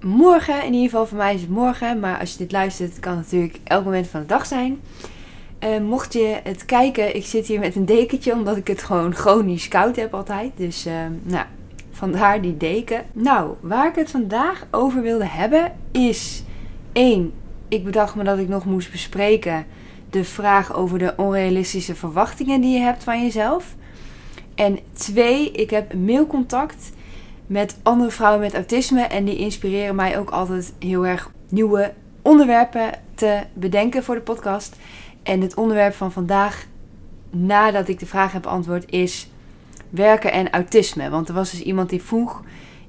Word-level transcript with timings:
Goedemorgen, 0.00 0.64
in 0.64 0.72
ieder 0.72 0.90
geval 0.90 1.06
voor 1.06 1.16
mij 1.16 1.34
is 1.34 1.40
het 1.40 1.50
morgen, 1.50 2.00
maar 2.00 2.18
als 2.18 2.32
je 2.32 2.38
dit 2.38 2.52
luistert 2.52 3.00
kan 3.00 3.16
het 3.16 3.22
natuurlijk 3.22 3.58
elk 3.64 3.84
moment 3.84 4.06
van 4.06 4.20
de 4.20 4.26
dag 4.26 4.46
zijn. 4.46 4.80
Uh, 5.64 5.78
mocht 5.78 6.12
je 6.12 6.40
het 6.42 6.64
kijken, 6.64 7.16
ik 7.16 7.26
zit 7.26 7.46
hier 7.46 7.60
met 7.60 7.76
een 7.76 7.84
dekentje 7.84 8.32
omdat 8.32 8.56
ik 8.56 8.66
het 8.66 8.82
gewoon 8.82 9.14
chronisch 9.14 9.68
koud 9.68 9.96
heb 9.96 10.14
altijd. 10.14 10.52
Dus 10.56 10.86
uh, 10.86 10.92
nou, 11.22 11.44
vandaar 11.90 12.40
die 12.40 12.56
deken. 12.56 13.04
Nou, 13.12 13.54
waar 13.60 13.88
ik 13.88 13.94
het 13.94 14.10
vandaag 14.10 14.66
over 14.70 15.02
wilde 15.02 15.26
hebben 15.26 15.72
is... 15.92 16.42
één, 16.92 17.32
Ik 17.68 17.84
bedacht 17.84 18.14
me 18.14 18.24
dat 18.24 18.38
ik 18.38 18.48
nog 18.48 18.64
moest 18.64 18.90
bespreken 18.90 19.66
de 20.10 20.24
vraag 20.24 20.74
over 20.74 20.98
de 20.98 21.14
onrealistische 21.16 21.94
verwachtingen 21.94 22.60
die 22.60 22.78
je 22.78 22.84
hebt 22.84 23.04
van 23.04 23.22
jezelf. 23.22 23.74
En 24.54 24.78
twee, 24.92 25.50
ik 25.50 25.70
heb 25.70 25.94
mailcontact 25.94 26.92
met 27.46 27.76
andere 27.82 28.10
vrouwen 28.10 28.40
met 28.40 28.54
autisme. 28.54 29.00
En 29.00 29.24
die 29.24 29.36
inspireren 29.36 29.94
mij 29.94 30.18
ook 30.18 30.30
altijd 30.30 30.72
heel 30.78 31.06
erg 31.06 31.30
nieuwe 31.48 31.92
onderwerpen 32.22 32.90
te 33.14 33.42
bedenken 33.54 34.04
voor 34.04 34.14
de 34.14 34.20
podcast. 34.20 34.76
En 35.22 35.40
het 35.40 35.54
onderwerp 35.54 35.94
van 35.94 36.12
vandaag, 36.12 36.66
nadat 37.30 37.88
ik 37.88 37.98
de 37.98 38.06
vraag 38.06 38.32
heb 38.32 38.42
beantwoord, 38.42 38.90
is 38.90 39.30
werken 39.90 40.32
en 40.32 40.50
autisme. 40.50 41.10
Want 41.10 41.28
er 41.28 41.34
was 41.34 41.50
dus 41.50 41.62
iemand 41.62 41.90
die 41.90 42.02
vroeg: 42.02 42.42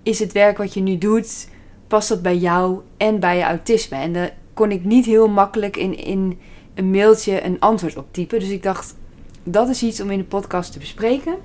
is 0.03 0.19
het 0.19 0.31
werk 0.31 0.58
wat 0.58 0.73
je 0.73 0.81
nu 0.81 0.97
doet, 0.97 1.50
past 1.88 2.09
dat 2.09 2.22
bij 2.22 2.38
jou 2.38 2.80
en 2.97 3.19
bij 3.19 3.38
je 3.38 3.44
autisme? 3.44 3.97
En 3.97 4.13
daar 4.13 4.33
kon 4.53 4.72
ik 4.72 4.83
niet 4.83 5.05
heel 5.05 5.28
makkelijk 5.28 5.78
in, 5.78 5.97
in 5.97 6.39
een 6.73 6.91
mailtje 6.91 7.44
een 7.44 7.59
antwoord 7.59 7.97
op 7.97 8.08
typen. 8.11 8.39
Dus 8.39 8.50
ik 8.50 8.63
dacht, 8.63 8.95
dat 9.44 9.69
is 9.69 9.83
iets 9.83 10.02
om 10.02 10.11
in 10.11 10.17
de 10.17 10.23
podcast 10.23 10.72
te 10.72 10.80
bespreken. 10.80 11.35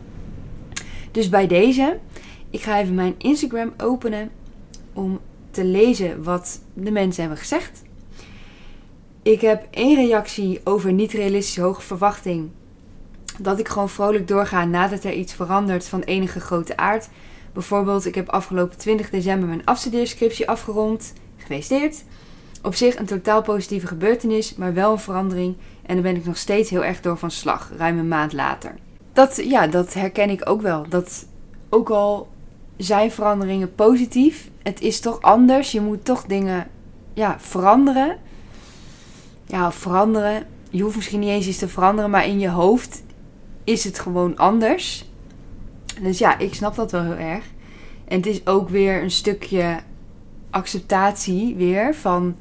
Dus 1.11 1.29
bij 1.29 1.47
deze, 1.47 1.99
ik 2.53 2.63
ga 2.63 2.81
even 2.81 2.95
mijn 2.95 3.15
Instagram 3.19 3.73
openen 3.77 4.31
om 4.93 5.21
te 5.51 5.65
lezen 5.65 6.23
wat 6.23 6.61
de 6.75 6.91
mensen 6.91 7.21
hebben 7.21 7.41
gezegd. 7.41 7.83
Ik 9.23 9.41
heb 9.41 9.67
één 9.71 9.95
reactie 9.95 10.61
over 10.65 10.93
niet 10.93 11.13
realistische 11.13 11.61
hoge 11.61 11.83
verwachting. 11.83 12.51
Dat 13.41 13.59
ik 13.59 13.69
gewoon 13.69 13.89
vrolijk 13.89 14.29
doorga 14.29 14.65
nadat 14.65 15.05
er 15.05 15.13
iets 15.13 15.33
verandert 15.33 15.89
van 15.89 16.01
enige 16.01 16.41
grote 16.41 16.77
aard. 16.77 17.09
Bijvoorbeeld, 17.53 18.07
ik 18.07 18.15
heb 18.15 18.29
afgelopen 18.29 18.79
20 18.79 19.11
december 19.11 19.49
mijn 19.49 19.65
afstudeerscriptie 19.65 20.49
afgerond. 20.49 21.13
Gefeliciteerd. 21.37 22.05
Op 22.63 22.75
zich 22.75 22.99
een 22.99 23.07
totaal 23.07 23.43
positieve 23.43 23.87
gebeurtenis, 23.87 24.55
maar 24.55 24.75
wel 24.75 24.93
een 24.93 24.99
verandering. 24.99 25.57
En 25.83 25.95
daar 25.95 26.03
ben 26.03 26.17
ik 26.17 26.25
nog 26.25 26.37
steeds 26.37 26.71
heel 26.71 26.85
erg 26.85 27.01
door 27.01 27.19
van 27.19 27.31
slag, 27.31 27.71
ruim 27.77 27.99
een 27.99 28.09
maand 28.09 28.33
later. 28.33 28.75
Dat, 29.13 29.37
ja, 29.45 29.67
dat 29.67 29.95
herken 29.95 30.31
ik 30.31 30.49
ook 30.49 30.61
wel. 30.61 30.87
Dat 30.89 31.27
ook 31.69 31.91
al 31.91 32.29
zijn 32.83 33.11
veranderingen 33.11 33.75
positief, 33.75 34.51
het 34.63 34.81
is 34.81 35.01
toch 35.01 35.21
anders. 35.21 35.73
Je 35.73 35.81
moet 35.81 36.05
toch 36.05 36.25
dingen 36.25 36.67
ja, 37.15 37.37
veranderen. 37.41 38.19
Ja, 39.47 39.73
veranderen. 39.73 40.47
Je 40.71 40.83
hoeft 40.83 40.97
misschien 40.97 41.21
niet 41.21 41.29
eens 41.29 41.47
iets 41.47 41.59
te 41.59 41.69
veranderen, 41.69 42.11
maar 42.11 42.27
in 42.27 42.39
je 42.39 42.49
hoofd 42.49 43.03
is 43.65 43.85
het 43.85 43.99
gewoon 43.99 44.37
anders. 44.37 45.05
Dus 46.01 46.19
ja, 46.19 46.39
ik 46.39 46.55
snap 46.55 46.75
dat 46.75 46.91
wel 46.91 47.03
heel 47.03 47.17
erg. 47.17 47.45
En 48.05 48.17
het 48.17 48.27
is 48.27 48.47
ook 48.47 48.69
weer 48.69 49.03
een 49.03 49.11
stukje 49.11 49.79
acceptatie 50.51 51.55
weer 51.55 51.95
van 51.95 52.37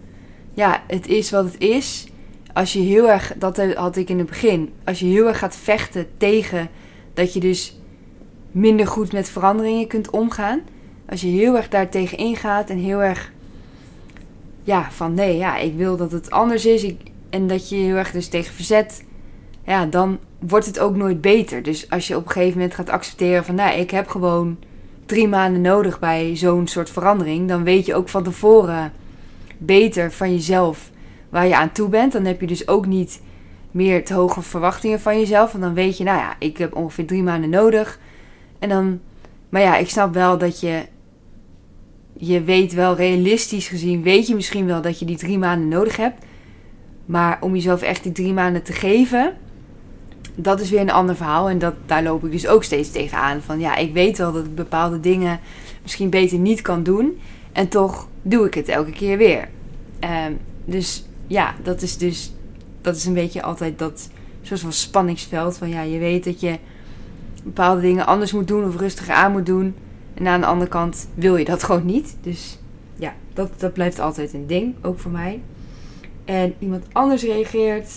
ja, 0.53 0.83
het 0.87 1.07
is 1.07 1.31
wat 1.31 1.45
het 1.45 1.57
is. 1.57 2.07
Als 2.53 2.73
je 2.73 2.79
heel 2.79 3.09
erg, 3.09 3.33
dat 3.37 3.75
had 3.75 3.95
ik 3.95 4.09
in 4.09 4.17
het 4.17 4.27
begin, 4.27 4.73
als 4.83 4.99
je 4.99 5.05
heel 5.05 5.27
erg 5.27 5.37
gaat 5.37 5.55
vechten 5.55 6.07
tegen 6.17 6.69
dat 7.13 7.33
je 7.33 7.39
dus 7.39 7.80
minder 8.51 8.87
goed 8.87 9.11
met 9.11 9.29
veranderingen 9.29 9.87
kunt 9.87 10.09
omgaan. 10.09 10.61
Als 11.09 11.21
je 11.21 11.27
heel 11.27 11.55
erg 11.55 11.69
daar 11.69 11.89
tegen 11.89 12.17
ingaat 12.17 12.69
en 12.69 12.77
heel 12.77 13.03
erg, 13.03 13.31
ja, 14.63 14.91
van 14.91 15.13
nee, 15.13 15.37
ja, 15.37 15.57
ik 15.57 15.75
wil 15.75 15.97
dat 15.97 16.11
het 16.11 16.31
anders 16.31 16.65
is. 16.65 16.83
Ik, 16.83 17.01
en 17.29 17.47
dat 17.47 17.69
je 17.69 17.75
heel 17.75 17.95
erg 17.95 18.11
dus 18.11 18.27
tegen 18.27 18.53
verzet, 18.53 19.03
ja, 19.65 19.85
dan 19.85 20.19
wordt 20.39 20.65
het 20.65 20.79
ook 20.79 20.95
nooit 20.95 21.21
beter. 21.21 21.63
Dus 21.63 21.89
als 21.89 22.07
je 22.07 22.15
op 22.15 22.25
een 22.25 22.31
gegeven 22.31 22.57
moment 22.57 22.75
gaat 22.75 22.89
accepteren 22.89 23.45
van, 23.45 23.55
nou, 23.55 23.79
ik 23.79 23.91
heb 23.91 24.07
gewoon 24.07 24.57
drie 25.05 25.27
maanden 25.27 25.61
nodig 25.61 25.99
bij 25.99 26.35
zo'n 26.35 26.67
soort 26.67 26.89
verandering, 26.89 27.47
dan 27.47 27.63
weet 27.63 27.85
je 27.85 27.95
ook 27.95 28.09
van 28.09 28.23
tevoren 28.23 28.93
beter 29.57 30.11
van 30.11 30.31
jezelf 30.31 30.91
waar 31.29 31.47
je 31.47 31.55
aan 31.55 31.71
toe 31.71 31.89
bent. 31.89 32.11
Dan 32.11 32.25
heb 32.25 32.41
je 32.41 32.47
dus 32.47 32.67
ook 32.67 32.85
niet 32.85 33.21
meer 33.71 34.05
te 34.05 34.13
hoge 34.13 34.41
verwachtingen 34.41 34.99
van 34.99 35.19
jezelf. 35.19 35.51
Want 35.51 35.63
dan 35.63 35.73
weet 35.73 35.97
je, 35.97 36.03
nou 36.03 36.17
ja, 36.17 36.35
ik 36.39 36.57
heb 36.57 36.75
ongeveer 36.75 37.05
drie 37.05 37.23
maanden 37.23 37.49
nodig. 37.49 37.99
En 38.61 38.69
dan, 38.69 38.99
maar 39.49 39.61
ja, 39.61 39.77
ik 39.77 39.89
snap 39.89 40.13
wel 40.13 40.37
dat 40.37 40.59
je, 40.59 40.85
je 42.13 42.43
weet 42.43 42.73
wel 42.73 42.95
realistisch 42.95 43.67
gezien, 43.67 44.03
weet 44.03 44.27
je 44.27 44.35
misschien 44.35 44.65
wel 44.65 44.81
dat 44.81 44.99
je 44.99 45.05
die 45.05 45.17
drie 45.17 45.37
maanden 45.37 45.67
nodig 45.67 45.97
hebt. 45.97 46.25
Maar 47.05 47.37
om 47.41 47.53
jezelf 47.53 47.81
echt 47.81 48.03
die 48.03 48.11
drie 48.11 48.33
maanden 48.33 48.63
te 48.63 48.73
geven, 48.73 49.33
dat 50.35 50.59
is 50.59 50.69
weer 50.69 50.79
een 50.79 50.91
ander 50.91 51.15
verhaal. 51.15 51.49
En 51.49 51.59
dat, 51.59 51.73
daar 51.85 52.03
loop 52.03 52.25
ik 52.25 52.31
dus 52.31 52.47
ook 52.47 52.63
steeds 52.63 52.91
tegenaan. 52.91 53.41
Van 53.41 53.59
ja, 53.59 53.75
ik 53.75 53.93
weet 53.93 54.17
wel 54.17 54.31
dat 54.31 54.45
ik 54.45 54.55
bepaalde 54.55 54.99
dingen 54.99 55.39
misschien 55.81 56.09
beter 56.09 56.37
niet 56.37 56.61
kan 56.61 56.83
doen. 56.83 57.19
En 57.51 57.67
toch 57.67 58.07
doe 58.21 58.45
ik 58.45 58.53
het 58.53 58.67
elke 58.67 58.91
keer 58.91 59.17
weer. 59.17 59.49
Um, 60.27 60.37
dus 60.65 61.05
ja, 61.27 61.55
dat 61.63 61.81
is 61.81 61.97
dus 61.97 62.33
dat 62.81 62.95
is 62.95 63.05
een 63.05 63.13
beetje 63.13 63.41
altijd 63.41 63.79
dat 63.79 64.09
soort 64.41 64.59
van 64.59 64.73
spanningsveld. 64.73 65.57
Van 65.57 65.69
ja, 65.69 65.81
je 65.81 65.99
weet 65.99 66.23
dat 66.23 66.39
je 66.39 66.57
bepaalde 67.43 67.81
dingen 67.81 68.05
anders 68.05 68.31
moet 68.31 68.47
doen 68.47 68.67
of 68.67 68.75
rustiger 68.75 69.13
aan 69.13 69.31
moet 69.31 69.45
doen. 69.45 69.75
En 70.13 70.27
aan 70.27 70.39
de 70.41 70.45
andere 70.45 70.69
kant 70.69 71.07
wil 71.13 71.37
je 71.37 71.45
dat 71.45 71.63
gewoon 71.63 71.85
niet. 71.85 72.17
Dus 72.21 72.59
ja, 72.95 73.13
dat, 73.33 73.51
dat 73.57 73.73
blijft 73.73 73.99
altijd 73.99 74.33
een 74.33 74.47
ding, 74.47 74.75
ook 74.81 74.99
voor 74.99 75.11
mij. 75.11 75.41
En 76.25 76.53
iemand 76.59 76.85
anders 76.91 77.23
reageert 77.23 77.89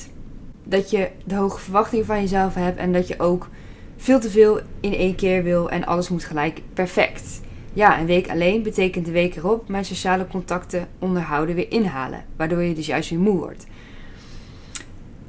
dat 0.64 0.90
je 0.90 1.08
de 1.24 1.34
hoge 1.34 1.60
verwachtingen 1.60 2.06
van 2.06 2.20
jezelf 2.20 2.54
hebt 2.54 2.78
en 2.78 2.92
dat 2.92 3.08
je 3.08 3.20
ook 3.20 3.48
veel 3.96 4.20
te 4.20 4.30
veel 4.30 4.60
in 4.80 4.94
één 4.94 5.14
keer 5.14 5.42
wil 5.42 5.70
en 5.70 5.84
alles 5.84 6.08
moet 6.08 6.24
gelijk 6.24 6.60
perfect. 6.72 7.40
Ja, 7.72 8.00
een 8.00 8.06
week 8.06 8.30
alleen 8.30 8.62
betekent 8.62 9.06
de 9.06 9.12
week 9.12 9.36
erop 9.36 9.68
mijn 9.68 9.84
sociale 9.84 10.26
contacten 10.26 10.88
onderhouden 10.98 11.54
weer 11.54 11.70
inhalen. 11.70 12.24
Waardoor 12.36 12.62
je 12.62 12.74
dus 12.74 12.86
juist 12.86 13.10
weer 13.10 13.18
moe 13.18 13.38
wordt. 13.38 13.66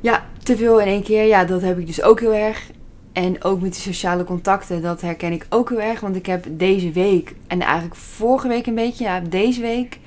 Ja, 0.02 0.26
te 0.44 0.58
veel 0.58 0.80
in 0.80 0.88
één 0.88 1.04
keer. 1.04 1.24
Ja, 1.24 1.46
dat 1.46 1.62
heb 1.62 1.80
ik 1.80 1.88
dus 1.88 2.02
ook 2.02 2.20
heel 2.20 2.34
erg. 2.34 2.70
En 3.16 3.44
ook 3.44 3.62
met 3.62 3.74
die 3.74 3.82
sociale 3.82 4.24
contacten, 4.24 4.82
dat 4.82 5.02
herken 5.02 5.32
ik 5.32 5.46
ook 5.50 5.70
heel 5.70 5.82
erg. 5.82 6.00
Want 6.00 6.16
ik 6.16 6.26
heb 6.26 6.46
deze 6.50 6.92
week, 6.92 7.36
en 7.48 7.62
eigenlijk 7.62 7.96
vorige 7.96 8.48
week 8.48 8.66
een 8.66 8.76
beetje, 8.76 9.04
ja, 9.04 9.20
deze 9.20 9.62
week, 9.62 10.00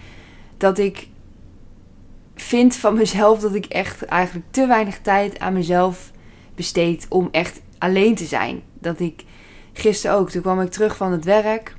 dat 0.56 0.78
ik 0.78 1.08
vind 2.34 2.76
van 2.76 2.94
mezelf 2.94 3.41
dat 3.41 3.54
ik 3.54 3.66
echt 3.66 4.04
eigenlijk 4.04 4.46
te 4.50 4.66
weinig 4.66 4.98
tijd 4.98 5.38
aan 5.38 5.52
mezelf 5.52 6.10
besteed 6.54 7.06
om 7.08 7.28
echt 7.30 7.60
alleen 7.78 8.14
te 8.14 8.24
zijn. 8.24 8.62
Dat 8.74 9.00
ik 9.00 9.25
gisteren 9.72 10.16
ook, 10.16 10.30
toen 10.30 10.42
kwam 10.42 10.60
ik 10.60 10.70
terug 10.70 10.96
van 10.96 11.12
het 11.12 11.25
werk. 11.25 11.76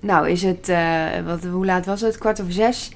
Nou, 0.00 0.28
is 0.28 0.42
het, 0.42 0.68
uh, 0.68 1.20
wat, 1.24 1.44
hoe 1.44 1.64
laat 1.64 1.86
was 1.86 2.00
het? 2.00 2.18
Kwart 2.18 2.40
over 2.40 2.52
zes. 2.52 2.90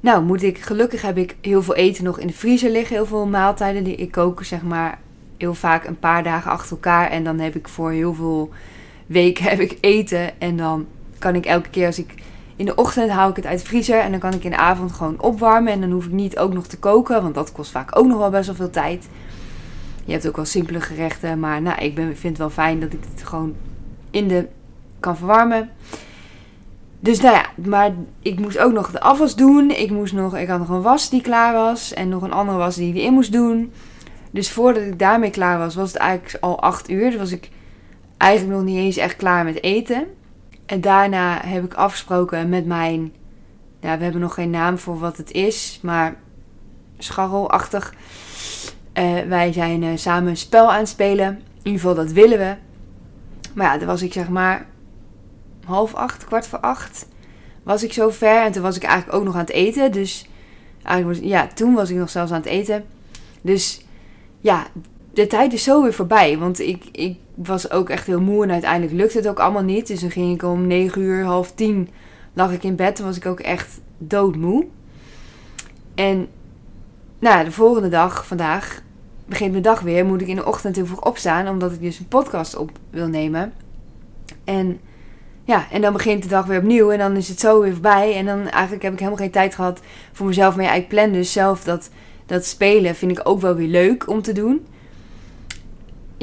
Nou, 0.00 0.24
moet 0.24 0.42
ik, 0.42 0.58
gelukkig 0.58 1.02
heb 1.02 1.16
ik 1.16 1.36
heel 1.40 1.62
veel 1.62 1.74
eten 1.74 2.04
nog 2.04 2.18
in 2.18 2.26
de 2.26 2.32
vriezer 2.32 2.70
liggen. 2.70 2.96
Heel 2.96 3.06
veel 3.06 3.26
maaltijden 3.26 3.84
die 3.84 3.96
ik 3.96 4.10
kook, 4.10 4.44
zeg 4.44 4.62
maar, 4.62 4.98
heel 5.38 5.54
vaak 5.54 5.84
een 5.84 5.98
paar 5.98 6.22
dagen 6.22 6.50
achter 6.50 6.70
elkaar. 6.70 7.10
En 7.10 7.24
dan 7.24 7.38
heb 7.38 7.54
ik 7.54 7.68
voor 7.68 7.90
heel 7.90 8.14
veel 8.14 8.50
weken 9.06 9.44
heb 9.50 9.60
ik 9.60 9.78
eten. 9.80 10.40
En 10.40 10.56
dan 10.56 10.86
kan 11.18 11.34
ik 11.34 11.46
elke 11.46 11.68
keer 11.68 11.86
als 11.86 11.98
ik 11.98 12.14
in 12.56 12.66
de 12.66 12.74
ochtend 12.74 13.10
haal 13.10 13.30
ik 13.30 13.36
het 13.36 13.46
uit 13.46 13.60
de 13.60 13.66
vriezer. 13.66 13.98
En 13.98 14.10
dan 14.10 14.20
kan 14.20 14.32
ik 14.32 14.44
in 14.44 14.50
de 14.50 14.56
avond 14.56 14.92
gewoon 14.92 15.20
opwarmen. 15.20 15.72
En 15.72 15.80
dan 15.80 15.90
hoef 15.90 16.04
ik 16.04 16.12
niet 16.12 16.38
ook 16.38 16.52
nog 16.52 16.66
te 16.66 16.78
koken. 16.78 17.22
Want 17.22 17.34
dat 17.34 17.52
kost 17.52 17.70
vaak 17.70 17.98
ook 17.98 18.06
nog 18.06 18.18
wel 18.18 18.30
best 18.30 18.46
wel 18.46 18.54
veel 18.54 18.70
tijd. 18.70 19.08
Je 20.04 20.12
hebt 20.12 20.28
ook 20.28 20.36
wel 20.36 20.44
simpele 20.44 20.80
gerechten. 20.80 21.40
Maar 21.40 21.62
nou, 21.62 21.78
ik 21.80 21.94
ben, 21.94 22.04
vind 22.04 22.22
het 22.22 22.38
wel 22.38 22.50
fijn 22.50 22.80
dat 22.80 22.92
ik 22.92 23.00
het 23.14 23.26
gewoon 23.26 23.54
in 24.10 24.28
de 24.28 24.48
kan 25.00 25.16
verwarmen. 25.16 25.70
Dus 27.00 27.20
nou 27.20 27.34
ja, 27.34 27.68
maar 27.68 27.92
ik 28.22 28.38
moest 28.40 28.58
ook 28.58 28.72
nog 28.72 28.90
de 28.90 29.00
afwas 29.00 29.36
doen. 29.36 29.70
Ik, 29.70 29.90
moest 29.90 30.12
nog, 30.12 30.36
ik 30.36 30.48
had 30.48 30.58
nog 30.58 30.68
een 30.68 30.82
was 30.82 31.10
die 31.10 31.20
klaar 31.20 31.52
was. 31.52 31.92
En 31.92 32.08
nog 32.08 32.22
een 32.22 32.32
andere 32.32 32.58
was 32.58 32.76
die 32.76 32.94
ik 32.94 33.02
in 33.02 33.12
moest 33.12 33.32
doen. 33.32 33.72
Dus 34.34 34.50
voordat 34.50 34.82
ik 34.82 34.98
daarmee 34.98 35.30
klaar 35.30 35.58
was, 35.58 35.74
was 35.74 35.92
het 35.92 36.00
eigenlijk 36.00 36.44
al 36.44 36.60
8 36.60 36.90
uur. 36.90 37.10
Dus 37.10 37.18
was 37.18 37.32
ik 37.32 37.50
eigenlijk 38.16 38.56
nog 38.56 38.66
niet 38.66 38.78
eens 38.78 38.96
echt 38.96 39.16
klaar 39.16 39.44
met 39.44 39.62
eten. 39.62 40.06
En 40.66 40.80
daarna 40.80 41.40
heb 41.44 41.64
ik 41.64 41.74
afgesproken 41.74 42.48
met 42.48 42.66
mijn. 42.66 43.12
Ja, 43.80 43.96
we 43.96 44.02
hebben 44.02 44.20
nog 44.20 44.34
geen 44.34 44.50
naam 44.50 44.78
voor 44.78 44.98
wat 44.98 45.16
het 45.16 45.30
is. 45.30 45.78
Maar 45.82 46.16
scharrelachtig. 46.98 47.94
Uh, 48.94 49.20
wij 49.20 49.52
zijn 49.52 49.98
samen 49.98 50.28
een 50.28 50.36
spel 50.36 50.72
aan 50.72 50.78
het 50.78 50.88
spelen. 50.88 51.28
In 51.28 51.42
ieder 51.56 51.80
geval, 51.80 51.94
dat 51.94 52.12
willen 52.12 52.38
we. 52.38 52.54
Maar 53.52 53.72
ja, 53.72 53.78
dan 53.78 53.86
was 53.86 54.02
ik 54.02 54.12
zeg 54.12 54.28
maar 54.28 54.66
half 55.64 55.94
acht, 55.94 56.24
kwart 56.24 56.46
voor 56.46 56.60
acht. 56.60 57.06
Was 57.62 57.82
ik 57.82 57.92
zo 57.92 58.10
ver. 58.10 58.42
En 58.42 58.52
toen 58.52 58.62
was 58.62 58.76
ik 58.76 58.82
eigenlijk 58.82 59.18
ook 59.18 59.24
nog 59.24 59.34
aan 59.34 59.40
het 59.40 59.50
eten. 59.50 59.92
Dus 59.92 60.28
eigenlijk 60.82 61.20
was, 61.20 61.30
ja, 61.30 61.46
toen 61.46 61.74
was 61.74 61.90
ik 61.90 61.96
nog 61.96 62.10
zelfs 62.10 62.30
aan 62.30 62.40
het 62.40 62.46
eten. 62.46 62.84
Dus 63.40 63.83
ja, 64.44 64.66
de 65.12 65.26
tijd 65.26 65.52
is 65.52 65.62
zo 65.62 65.82
weer 65.82 65.92
voorbij. 65.92 66.38
Want 66.38 66.60
ik, 66.60 66.84
ik 66.92 67.18
was 67.34 67.70
ook 67.70 67.88
echt 67.88 68.06
heel 68.06 68.20
moe 68.20 68.44
en 68.44 68.50
uiteindelijk 68.50 68.92
lukte 68.92 69.16
het 69.16 69.28
ook 69.28 69.38
allemaal 69.38 69.62
niet. 69.62 69.86
Dus 69.86 70.00
dan 70.00 70.10
ging 70.10 70.34
ik 70.34 70.42
om 70.42 70.66
9 70.66 71.02
uur, 71.02 71.24
half 71.24 71.52
tien 71.52 71.88
lag 72.32 72.52
ik 72.52 72.62
in 72.62 72.76
bed. 72.76 72.96
Toen 72.96 73.06
was 73.06 73.16
ik 73.16 73.26
ook 73.26 73.40
echt 73.40 73.80
doodmoe. 73.98 74.66
En 75.94 76.28
nou, 77.18 77.44
de 77.44 77.52
volgende 77.52 77.88
dag, 77.88 78.26
vandaag, 78.26 78.82
begint 79.26 79.50
mijn 79.50 79.62
dag 79.62 79.80
weer. 79.80 80.04
Moet 80.04 80.20
ik 80.20 80.28
in 80.28 80.36
de 80.36 80.46
ochtend 80.46 80.76
heel 80.76 80.86
vroeg 80.86 81.04
opstaan, 81.04 81.48
omdat 81.48 81.72
ik 81.72 81.80
dus 81.80 81.98
een 81.98 82.08
podcast 82.08 82.56
op 82.56 82.70
wil 82.90 83.08
nemen. 83.08 83.52
En 84.44 84.80
ja, 85.44 85.66
en 85.70 85.80
dan 85.80 85.92
begint 85.92 86.22
de 86.22 86.28
dag 86.28 86.46
weer 86.46 86.58
opnieuw 86.58 86.90
en 86.90 86.98
dan 86.98 87.16
is 87.16 87.28
het 87.28 87.40
zo 87.40 87.60
weer 87.60 87.72
voorbij. 87.72 88.16
En 88.16 88.26
dan 88.26 88.48
eigenlijk 88.48 88.82
heb 88.82 88.92
ik 88.92 88.98
helemaal 88.98 89.20
geen 89.20 89.30
tijd 89.30 89.54
gehad 89.54 89.80
voor 90.12 90.26
mezelf. 90.26 90.56
Maar 90.56 90.76
ik 90.76 90.88
plan 90.88 91.12
dus 91.12 91.32
zelf 91.32 91.64
dat, 91.64 91.90
dat 92.26 92.44
spelen 92.44 92.94
vind 92.94 93.18
ik 93.18 93.28
ook 93.28 93.40
wel 93.40 93.54
weer 93.54 93.68
leuk 93.68 94.08
om 94.08 94.22
te 94.22 94.32
doen 94.32 94.66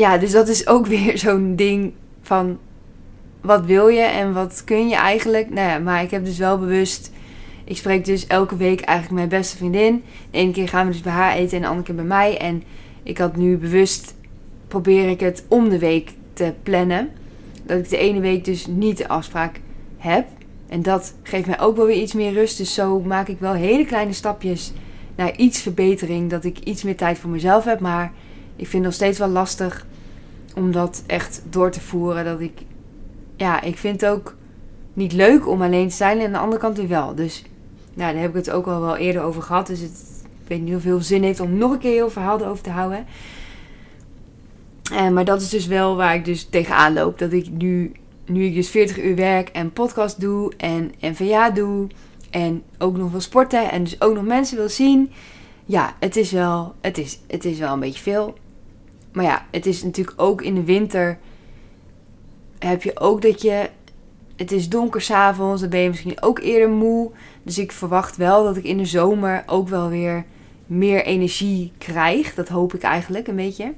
ja, 0.02 0.18
dus 0.18 0.32
dat 0.32 0.48
is 0.48 0.68
ook 0.68 0.88
weer 0.96 1.18
zo'n 1.18 1.56
ding 1.56 1.94
van 2.22 2.60
wat 3.42 3.66
wil 3.66 3.88
je 3.88 4.02
en 4.02 4.34
wat 4.34 4.64
kun 4.66 4.90
je 4.90 4.96
eigenlijk. 4.96 5.50
Nou 5.50 5.70
ja, 5.70 5.80
maar 5.80 6.04
ik 6.04 6.12
heb 6.12 6.26
dus 6.26 6.38
wel 6.38 6.60
bewust. 6.60 7.12
Ik 7.64 7.78
spreek 7.78 8.06
dus 8.06 8.28
elke 8.28 8.56
week 8.58 8.82
eigenlijk 8.82 9.18
mijn 9.18 9.42
beste 9.42 9.58
vriendin. 9.58 10.04
De 10.32 10.38
ene 10.38 10.52
keer 10.52 10.68
gaan 10.68 10.86
we 10.86 10.92
dus 10.92 11.02
bij 11.02 11.12
haar 11.12 11.36
eten 11.36 11.56
en 11.56 11.62
de 11.62 11.68
andere 11.68 11.86
keer 11.86 11.96
bij 11.96 12.04
mij. 12.04 12.38
En 12.38 12.64
ik 13.04 13.18
had 13.18 13.36
nu 13.36 13.58
bewust 13.58 14.16
probeer 14.68 15.10
ik 15.10 15.20
het 15.20 15.46
om 15.48 15.70
de 15.70 15.80
week 15.80 16.14
te 16.34 16.54
plannen. 16.64 17.10
Dat 17.64 17.78
ik 17.78 17.90
de 17.90 17.98
ene 17.98 18.20
week 18.20 18.46
dus 18.46 18.68
niet 18.68 18.98
de 18.98 19.08
afspraak 19.08 19.60
heb. 19.98 20.28
En 20.70 20.82
dat 20.82 21.14
geeft 21.24 21.48
mij 21.48 21.60
ook 21.60 21.76
wel 21.76 21.86
weer 21.86 22.02
iets 22.02 22.14
meer 22.14 22.34
rust. 22.34 22.58
Dus 22.58 22.74
zo 22.74 23.00
maak 23.00 23.28
ik 23.28 23.40
wel 23.40 23.54
hele 23.54 23.86
kleine 23.86 24.14
stapjes 24.14 24.72
naar 25.16 25.38
iets 25.38 25.62
verbetering. 25.62 26.30
Dat 26.30 26.44
ik 26.44 26.60
iets 26.60 26.84
meer 26.84 26.98
tijd 26.98 27.18
voor 27.18 27.30
mezelf 27.30 27.66
heb. 27.66 27.80
Maar 27.80 28.12
ik 28.56 28.68
vind 28.68 28.74
het 28.74 28.84
nog 28.84 28.94
steeds 28.94 29.20
wel 29.20 29.28
lastig 29.28 29.86
om 30.56 30.72
dat 30.72 31.04
echt 31.08 31.42
door 31.50 31.72
te 31.72 31.82
voeren. 31.82 32.26
Dat 32.26 32.40
ik, 32.40 32.62
ja, 33.36 33.62
ik 33.62 33.78
vind 33.78 34.02
het 34.02 34.10
ook 34.10 34.36
niet 34.94 35.14
leuk 35.14 35.48
om 35.48 35.62
alleen 35.62 35.90
te 35.90 35.96
zijn. 35.96 36.20
En 36.20 36.26
aan 36.26 36.32
de 36.32 36.38
andere 36.38 36.62
kant 36.62 36.78
weer 36.78 36.88
wel. 36.88 37.16
Dus 37.16 37.44
nou, 37.94 38.14
daar 38.14 38.22
heb 38.22 38.30
ik 38.30 38.36
het 38.36 38.52
ook 38.52 38.68
al 38.68 38.82
wel 38.82 38.98
eerder 38.98 39.22
over 39.22 39.42
gehad. 39.42 39.68
Dus 39.68 39.80
het, 39.80 40.24
ik 40.24 40.48
weet 40.48 40.62
niet 40.62 40.74
hoeveel 40.74 41.02
zin 41.02 41.24
heeft 41.24 41.40
om 41.40 41.58
nog 41.58 41.72
een 41.72 41.80
keer 41.80 41.92
heel 41.92 42.10
verhaal 42.10 42.40
erover 42.40 42.64
te 42.64 42.70
houden. 42.70 43.06
En, 44.92 45.06
eh, 45.06 45.12
maar 45.12 45.26
dat 45.26 45.42
is 45.42 45.50
dus 45.50 45.68
wel 45.68 45.96
waar 45.96 46.16
ik 46.16 46.26
dus 46.26 46.44
tegenaan 46.44 46.94
loop. 46.94 47.20
Dat 47.20 47.32
ik 47.32 47.50
nu, 47.50 47.92
nu 48.26 48.44
ik 48.44 48.54
dus 48.54 48.70
40 48.70 49.04
uur 49.04 49.16
werk 49.16 49.50
en 49.50 49.74
podcast 49.74 50.22
doe 50.22 50.54
en 50.58 50.92
NVA 51.00 51.50
doe. 51.50 51.88
En 52.32 52.64
ook 52.78 52.98
nog 52.98 53.12
wil 53.12 53.22
sporten 53.22 53.72
en 53.72 53.84
dus 53.84 54.02
ook 54.02 54.14
nog 54.14 54.24
mensen 54.24 54.58
wil 54.58 54.70
zien. 54.70 55.12
Ja, 55.66 55.96
het 56.00 56.16
is 56.16 56.32
wel, 56.32 56.74
het 56.82 56.98
is, 56.98 57.20
het 57.28 57.46
is 57.46 57.60
wel 57.60 57.74
een 57.74 57.80
beetje 57.80 58.02
veel. 58.02 58.38
Maar 59.12 59.24
ja, 59.24 59.46
het 59.52 59.66
is 59.66 59.84
natuurlijk 59.84 60.22
ook 60.22 60.42
in 60.42 60.56
de 60.56 60.64
winter. 60.64 61.20
Heb 62.60 62.84
je 62.84 63.00
ook 63.00 63.22
dat 63.22 63.42
je. 63.42 63.70
Het 64.36 64.52
is 64.52 64.70
donker 64.70 65.02
s'avonds, 65.02 65.62
dan 65.62 65.70
ben 65.70 65.80
je 65.80 65.90
misschien 65.90 66.22
ook 66.22 66.40
eerder 66.40 66.70
moe. 66.70 67.12
Dus 67.44 67.58
ik 67.58 67.72
verwacht 67.72 68.18
wel 68.18 68.44
dat 68.44 68.58
ik 68.58 68.64
in 68.64 68.78
de 68.78 68.86
zomer 68.86 69.44
ook 69.46 69.68
wel 69.68 69.90
weer 69.90 70.26
meer 70.66 71.06
energie 71.06 71.72
krijg. 71.78 72.34
Dat 72.34 72.48
hoop 72.48 72.74
ik 72.74 72.82
eigenlijk 72.82 73.28
een 73.28 73.36
beetje. 73.36 73.74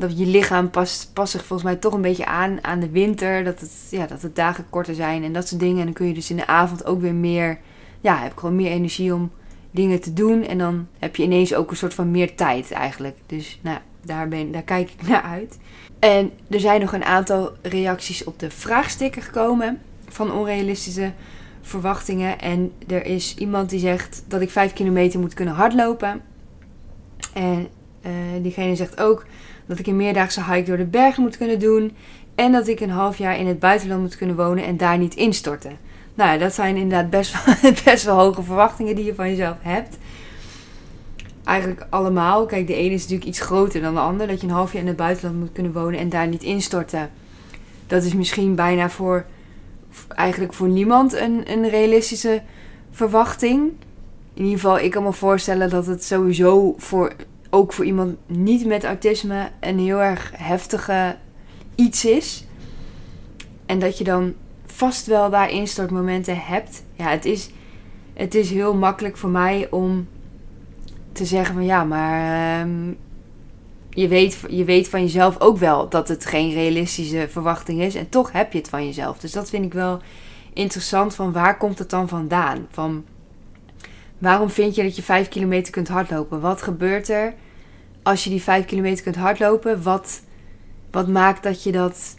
Dat 0.00 0.18
je 0.18 0.26
lichaam 0.26 0.70
past, 0.70 1.10
past 1.12 1.32
zich 1.32 1.44
volgens 1.44 1.70
mij 1.70 1.78
toch 1.78 1.92
een 1.92 2.00
beetje 2.00 2.26
aan 2.26 2.64
aan 2.64 2.80
de 2.80 2.90
winter. 2.90 3.44
Dat 3.44 3.60
het, 3.60 3.72
ja, 3.90 4.06
dat 4.06 4.20
de 4.20 4.32
dagen 4.32 4.66
korter 4.70 4.94
zijn 4.94 5.24
en 5.24 5.32
dat 5.32 5.48
soort 5.48 5.60
dingen. 5.60 5.78
En 5.78 5.84
dan 5.84 5.94
kun 5.94 6.06
je 6.06 6.14
dus 6.14 6.30
in 6.30 6.36
de 6.36 6.46
avond 6.46 6.86
ook 6.86 7.00
weer 7.00 7.14
meer. 7.14 7.58
Ja, 8.00 8.16
heb 8.16 8.32
ik 8.32 8.38
gewoon 8.38 8.56
meer 8.56 8.70
energie 8.70 9.14
om 9.14 9.30
dingen 9.70 10.00
te 10.00 10.12
doen. 10.12 10.42
En 10.42 10.58
dan 10.58 10.86
heb 10.98 11.16
je 11.16 11.22
ineens 11.22 11.54
ook 11.54 11.70
een 11.70 11.76
soort 11.76 11.94
van 11.94 12.10
meer 12.10 12.34
tijd 12.34 12.70
eigenlijk. 12.70 13.16
Dus 13.26 13.58
nou, 13.62 13.78
daar, 14.04 14.28
ben, 14.28 14.52
daar 14.52 14.62
kijk 14.62 14.90
ik 14.90 15.06
naar 15.08 15.22
uit. 15.22 15.58
En 15.98 16.30
er 16.50 16.60
zijn 16.60 16.80
nog 16.80 16.92
een 16.92 17.04
aantal 17.04 17.52
reacties 17.62 18.24
op 18.24 18.38
de 18.38 18.50
vraagsticker 18.50 19.22
gekomen 19.22 19.78
van 20.08 20.32
onrealistische 20.32 21.12
verwachtingen. 21.62 22.40
En 22.40 22.72
er 22.88 23.06
is 23.06 23.34
iemand 23.34 23.70
die 23.70 23.78
zegt 23.78 24.24
dat 24.28 24.40
ik 24.40 24.50
5 24.50 24.72
kilometer 24.72 25.20
moet 25.20 25.34
kunnen 25.34 25.54
hardlopen. 25.54 26.22
En 27.34 27.68
uh, 28.06 28.12
diegene 28.42 28.76
zegt 28.76 29.00
ook 29.00 29.26
dat 29.70 29.78
ik 29.78 29.86
een 29.86 29.96
meerdaagse 29.96 30.44
hike 30.44 30.66
door 30.68 30.76
de 30.76 30.84
bergen 30.84 31.22
moet 31.22 31.36
kunnen 31.36 31.58
doen. 31.58 31.96
En 32.34 32.52
dat 32.52 32.68
ik 32.68 32.80
een 32.80 32.90
half 32.90 33.18
jaar 33.18 33.38
in 33.38 33.46
het 33.46 33.58
buitenland 33.58 34.00
moet 34.00 34.16
kunnen 34.16 34.36
wonen 34.36 34.64
en 34.64 34.76
daar 34.76 34.98
niet 34.98 35.14
instorten. 35.14 35.78
Nou 36.14 36.32
ja, 36.32 36.38
dat 36.38 36.54
zijn 36.54 36.76
inderdaad 36.76 37.10
best 37.10 37.44
wel, 37.44 37.72
best 37.84 38.04
wel 38.04 38.18
hoge 38.18 38.42
verwachtingen 38.42 38.94
die 38.94 39.04
je 39.04 39.14
van 39.14 39.28
jezelf 39.28 39.56
hebt 39.60 39.98
eigenlijk 41.44 41.86
allemaal. 41.90 42.46
Kijk, 42.46 42.66
de 42.66 42.74
ene 42.74 42.94
is 42.94 43.00
natuurlijk 43.00 43.28
iets 43.28 43.40
groter 43.40 43.80
dan 43.80 43.94
de 43.94 44.00
ander. 44.00 44.26
Dat 44.26 44.40
je 44.40 44.46
een 44.46 44.52
half 44.52 44.72
jaar 44.72 44.82
in 44.82 44.88
het 44.88 44.96
buitenland 44.96 45.38
moet 45.38 45.52
kunnen 45.52 45.72
wonen 45.72 45.98
en 45.98 46.08
daar 46.08 46.28
niet 46.28 46.42
instorten. 46.42 47.10
Dat 47.86 48.04
is 48.04 48.14
misschien 48.14 48.54
bijna 48.54 48.90
voor 48.90 49.24
eigenlijk 50.08 50.52
voor 50.52 50.68
niemand 50.68 51.12
een, 51.12 51.42
een 51.50 51.68
realistische 51.68 52.42
verwachting. 52.90 53.70
In 54.34 54.44
ieder 54.44 54.60
geval, 54.60 54.78
ik 54.78 54.90
kan 54.90 55.02
me 55.02 55.12
voorstellen 55.12 55.70
dat 55.70 55.86
het 55.86 56.04
sowieso 56.04 56.74
voor, 56.78 57.12
ook 57.50 57.72
voor 57.72 57.84
iemand 57.84 58.16
niet 58.26 58.66
met 58.66 58.84
autisme 58.84 59.50
een 59.60 59.78
heel 59.78 60.02
erg 60.02 60.32
heftige 60.36 61.16
iets 61.74 62.04
is. 62.04 62.44
En 63.66 63.78
dat 63.78 63.98
je 63.98 64.04
dan 64.04 64.34
vast 64.66 65.06
wel 65.06 65.30
daar 65.30 65.50
instortmomenten 65.50 66.38
hebt. 66.38 66.82
Ja, 66.94 67.08
het 67.10 67.24
is, 67.24 67.50
het 68.14 68.34
is 68.34 68.50
heel 68.50 68.74
makkelijk 68.74 69.16
voor 69.16 69.30
mij 69.30 69.68
om 69.70 70.08
te 71.12 71.24
zeggen 71.24 71.54
van 71.54 71.64
ja, 71.64 71.84
maar 71.84 72.60
um, 72.60 72.96
je, 73.90 74.08
weet, 74.08 74.38
je 74.48 74.64
weet 74.64 74.88
van 74.88 75.00
jezelf 75.00 75.40
ook 75.40 75.58
wel 75.58 75.88
dat 75.88 76.08
het 76.08 76.26
geen 76.26 76.52
realistische 76.52 77.26
verwachting 77.30 77.80
is. 77.80 77.94
En 77.94 78.08
toch 78.08 78.32
heb 78.32 78.52
je 78.52 78.58
het 78.58 78.68
van 78.68 78.86
jezelf. 78.86 79.18
Dus 79.18 79.32
dat 79.32 79.50
vind 79.50 79.64
ik 79.64 79.72
wel 79.72 80.00
interessant. 80.52 81.14
Van 81.14 81.32
waar 81.32 81.56
komt 81.56 81.78
het 81.78 81.90
dan 81.90 82.08
vandaan? 82.08 82.66
Van 82.70 83.04
waarom 84.18 84.50
vind 84.50 84.74
je 84.74 84.82
dat 84.82 84.96
je 84.96 85.02
5 85.02 85.28
kilometer 85.28 85.72
kunt 85.72 85.88
hardlopen? 85.88 86.40
Wat 86.40 86.62
gebeurt 86.62 87.08
er 87.08 87.34
als 88.02 88.24
je 88.24 88.30
die 88.30 88.42
5 88.42 88.64
kilometer 88.64 89.02
kunt 89.02 89.16
hardlopen? 89.16 89.82
Wat, 89.82 90.22
wat 90.90 91.08
maakt 91.08 91.42
dat 91.42 91.62
je 91.62 91.72
dat. 91.72 92.16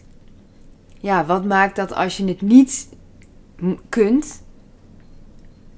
Ja, 0.98 1.24
wat 1.26 1.44
maakt 1.44 1.76
dat 1.76 1.94
als 1.94 2.16
je 2.16 2.24
het 2.24 2.40
niet 2.40 2.88
kunt, 3.88 4.42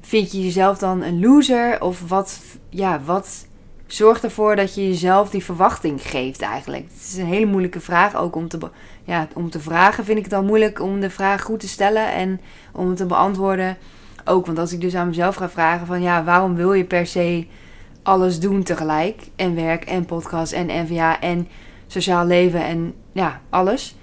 vind 0.01 0.33
je 0.33 0.43
jezelf 0.43 0.79
dan 0.79 1.03
een 1.03 1.21
loser? 1.21 1.83
Of 1.83 2.09
wat, 2.09 2.41
ja, 2.69 3.01
wat 3.05 3.47
zorgt 3.87 4.25
ervoor 4.25 4.57
dat 4.57 4.75
je 4.75 4.89
jezelf 4.89 5.31
die 5.31 5.45
verwachting 5.45 6.03
geeft 6.03 6.41
eigenlijk? 6.41 6.85
Het 6.93 7.03
is 7.03 7.17
een 7.17 7.27
hele 7.27 7.47
moeilijke 7.47 7.81
vraag 7.81 8.17
ook 8.17 8.37
om 8.37 8.49
te, 8.49 8.59
ja, 9.05 9.29
om 9.35 9.51
te 9.51 9.61
vragen. 9.61 10.05
Vind 10.05 10.19
ik 10.19 10.25
het 10.25 10.33
al 10.33 10.45
moeilijk 10.45 10.81
om 10.81 11.01
de 11.01 11.11
vraag 11.11 11.43
goed 11.43 11.61
te 11.61 11.69
stellen 11.69 12.13
en 12.13 12.41
om 12.73 12.89
het 12.89 12.97
te 12.97 13.07
beantwoorden 13.07 13.77
ook. 14.25 14.47
Want 14.47 14.59
als 14.59 14.73
ik 14.73 14.81
dus 14.81 14.95
aan 14.95 15.09
mezelf 15.09 15.35
ga 15.35 15.51
vragen 15.51 15.87
van 15.87 16.03
ja, 16.03 16.25
waarom 16.25 16.55
wil 16.55 16.73
je 16.73 16.85
per 16.85 17.07
se 17.07 17.47
alles 18.05 18.41
doen 18.41 18.63
tegelijk? 18.63 19.23
En 19.37 19.55
werk 19.55 19.85
en 19.85 20.05
podcast 20.05 20.53
en 20.53 20.67
NVA 20.67 21.21
en 21.21 21.49
sociaal 21.87 22.27
leven 22.27 22.65
en 22.65 22.95
ja, 23.13 23.41
alles. 23.51 23.97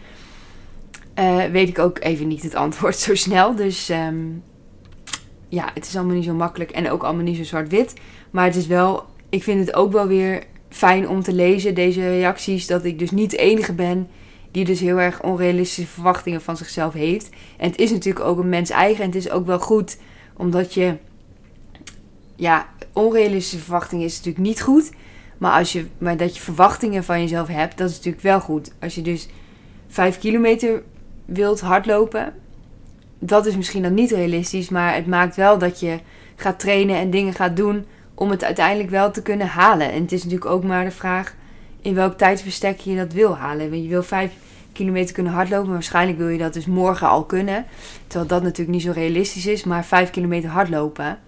Uh, 1.20 1.44
weet 1.46 1.70
ik 1.70 1.80
ook 1.80 2.00
even 2.00 2.28
niet 2.28 2.44
het 2.44 2.56
antwoord 2.56 2.98
zo 2.98 3.16
snel. 3.16 3.56
Dus 3.56 3.90
um, 3.90 4.44
ja, 5.50 5.72
het 5.74 5.88
is 5.88 5.96
allemaal 5.96 6.16
niet 6.16 6.26
zo 6.26 6.34
makkelijk 6.34 6.72
en 6.72 6.90
ook 6.90 7.04
allemaal 7.04 7.24
niet 7.24 7.38
zo 7.38 7.44
zwart-wit. 7.44 7.94
Maar 8.32 8.46
het 8.46 8.56
is 8.56 8.68
wel, 8.68 9.06
ik 9.30 9.44
vind 9.44 9.66
het 9.66 9.76
ook 9.76 9.92
wel 9.92 10.08
weer 10.08 10.44
fijn 10.70 11.10
om 11.10 11.24
te 11.24 11.34
lezen, 11.34 11.76
deze 11.76 12.10
reacties. 12.10 12.68
Dat 12.68 12.86
ik 12.86 13.00
dus 13.00 13.12
niet 13.12 13.32
de 13.32 13.38
enige 13.38 13.74
ben 13.74 14.08
die 14.52 14.66
dus 14.66 14.80
heel 14.80 15.00
erg 15.00 15.24
onrealistische 15.24 15.92
verwachtingen 15.92 16.42
van 16.42 16.58
zichzelf 16.58 16.94
heeft. 16.94 17.30
En 17.58 17.70
het 17.70 17.80
is 17.80 17.92
natuurlijk 17.92 18.26
ook 18.26 18.38
een 18.38 18.50
mens 18.50 18.70
eigen. 18.70 19.04
En 19.04 19.10
het 19.10 19.20
is 19.26 19.30
ook 19.30 19.46
wel 19.46 19.60
goed, 19.60 19.98
omdat 20.38 20.74
je, 20.74 20.98
ja, 22.42 22.68
onrealistische 22.94 23.64
verwachtingen 23.64 24.06
is 24.06 24.18
natuurlijk 24.18 24.46
niet 24.46 24.62
goed. 24.62 24.92
Maar, 25.38 25.52
als 25.52 25.72
je, 25.72 25.86
maar 25.98 26.18
dat 26.18 26.36
je 26.36 26.42
verwachtingen 26.42 27.04
van 27.04 27.22
jezelf 27.22 27.48
hebt, 27.48 27.78
dat 27.78 27.90
is 27.90 27.96
natuurlijk 27.96 28.24
wel 28.24 28.40
goed. 28.40 28.72
Als 28.80 28.96
je 28.96 29.02
dus 29.02 29.28
5 29.88 30.20
kilometer 30.20 30.84
wilt 31.26 31.62
hardlopen, 31.62 32.34
dat 33.20 33.46
is 33.46 33.56
misschien 33.56 33.82
dan 33.82 33.94
niet 33.94 34.12
realistisch, 34.12 34.70
maar 34.70 34.94
het 34.96 35.08
maakt 35.08 35.36
wel 35.36 35.58
dat 35.58 35.80
je 35.80 36.00
gaat 36.36 36.60
trainen 36.60 36.96
en 36.96 37.10
dingen 37.10 37.34
gaat 37.34 37.56
doen 37.56 37.86
om 38.14 38.30
het 38.30 38.44
uiteindelijk 38.44 38.90
wel 38.90 39.12
te 39.12 39.22
kunnen 39.22 39.48
halen. 39.48 39.92
En 39.92 40.02
het 40.02 40.12
is 40.12 40.24
natuurlijk 40.24 40.52
ook 40.52 40.64
maar 40.64 40.86
de 40.86 40.92
vraag 40.92 41.36
in 41.82 41.94
welk 41.94 42.18
tijdsbestek 42.18 42.80
je 42.80 42.96
dat 42.96 43.14
wil 43.14 43.38
halen. 43.38 43.84
Je 43.84 43.90
wil 43.90 44.04
vijf 44.04 44.32
kilometer 44.72 45.14
kunnen 45.14 45.34
hardlopen, 45.34 45.66
maar 45.66 45.74
waarschijnlijk 45.74 46.18
wil 46.18 46.28
je 46.28 46.38
dat 46.38 46.54
dus 46.54 46.66
morgen 46.66 47.08
al 47.08 47.24
kunnen. 47.24 47.66
Terwijl 48.08 48.30
dat 48.30 48.42
natuurlijk 48.42 48.70
niet 48.70 48.86
zo 48.86 48.92
realistisch 48.92 49.46
is, 49.46 49.64
maar 49.64 49.86
vijf 49.86 50.10
kilometer 50.10 50.50
hardlopen. 50.50 51.20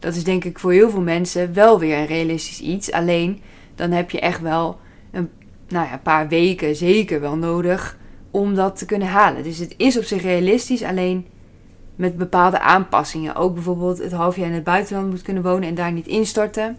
Dat 0.00 0.14
is 0.14 0.24
denk 0.24 0.44
ik 0.44 0.58
voor 0.58 0.72
heel 0.72 0.90
veel 0.90 1.00
mensen 1.00 1.54
wel 1.54 1.78
weer 1.78 1.98
een 1.98 2.06
realistisch 2.06 2.60
iets. 2.60 2.92
Alleen 2.92 3.40
dan 3.74 3.90
heb 3.90 4.10
je 4.10 4.20
echt 4.20 4.40
wel 4.40 4.78
een, 5.10 5.28
nou 5.68 5.88
ja, 5.88 6.00
paar 6.02 6.28
weken 6.28 6.76
zeker 6.76 7.20
wel 7.20 7.36
nodig 7.36 7.98
om 8.30 8.54
dat 8.54 8.78
te 8.78 8.84
kunnen 8.84 9.08
halen. 9.08 9.42
Dus 9.42 9.58
het 9.58 9.74
is 9.76 9.98
op 9.98 10.04
zich 10.04 10.22
realistisch, 10.22 10.82
alleen 10.82 11.26
met 11.96 12.16
bepaalde 12.16 12.60
aanpassingen. 12.60 13.34
Ook 13.34 13.54
bijvoorbeeld 13.54 13.98
het 13.98 14.12
half 14.12 14.36
jaar 14.36 14.46
in 14.46 14.52
het 14.52 14.64
buitenland 14.64 15.10
moet 15.10 15.22
kunnen 15.22 15.42
wonen 15.42 15.68
en 15.68 15.74
daar 15.74 15.92
niet 15.92 16.06
instorten. 16.06 16.78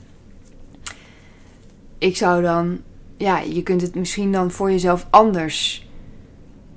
Ik 1.97 2.17
zou 2.17 2.41
dan, 2.41 2.79
ja, 3.17 3.39
je 3.39 3.63
kunt 3.63 3.81
het 3.81 3.95
misschien 3.95 4.31
dan 4.31 4.51
voor 4.51 4.71
jezelf 4.71 5.07
anders 5.09 5.89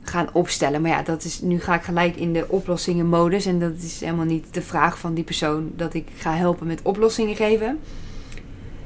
gaan 0.04 0.28
opstellen. 0.32 0.80
Maar 0.80 0.90
ja, 0.90 1.02
dat 1.02 1.24
is, 1.24 1.40
nu 1.40 1.60
ga 1.60 1.74
ik 1.74 1.82
gelijk 1.82 2.16
in 2.16 2.32
de 2.32 2.48
oplossingenmodus. 2.48 3.46
En 3.46 3.58
dat 3.58 3.76
is 3.76 4.00
helemaal 4.00 4.24
niet 4.24 4.54
de 4.54 4.62
vraag 4.62 4.98
van 4.98 5.14
die 5.14 5.24
persoon 5.24 5.72
dat 5.76 5.94
ik 5.94 6.08
ga 6.16 6.34
helpen 6.34 6.66
met 6.66 6.82
oplossingen 6.82 7.36
geven. 7.36 7.78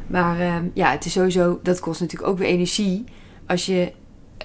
Maar 0.07 0.41
uh, 0.41 0.57
ja, 0.75 0.91
het 0.91 1.05
is 1.05 1.13
sowieso, 1.13 1.61
dat 1.63 1.81
kost 1.81 2.01
natuurlijk 2.01 2.31
ook 2.31 2.39
weer 2.39 2.49
energie. 2.49 3.05
Als 3.47 3.67
je 3.67 3.93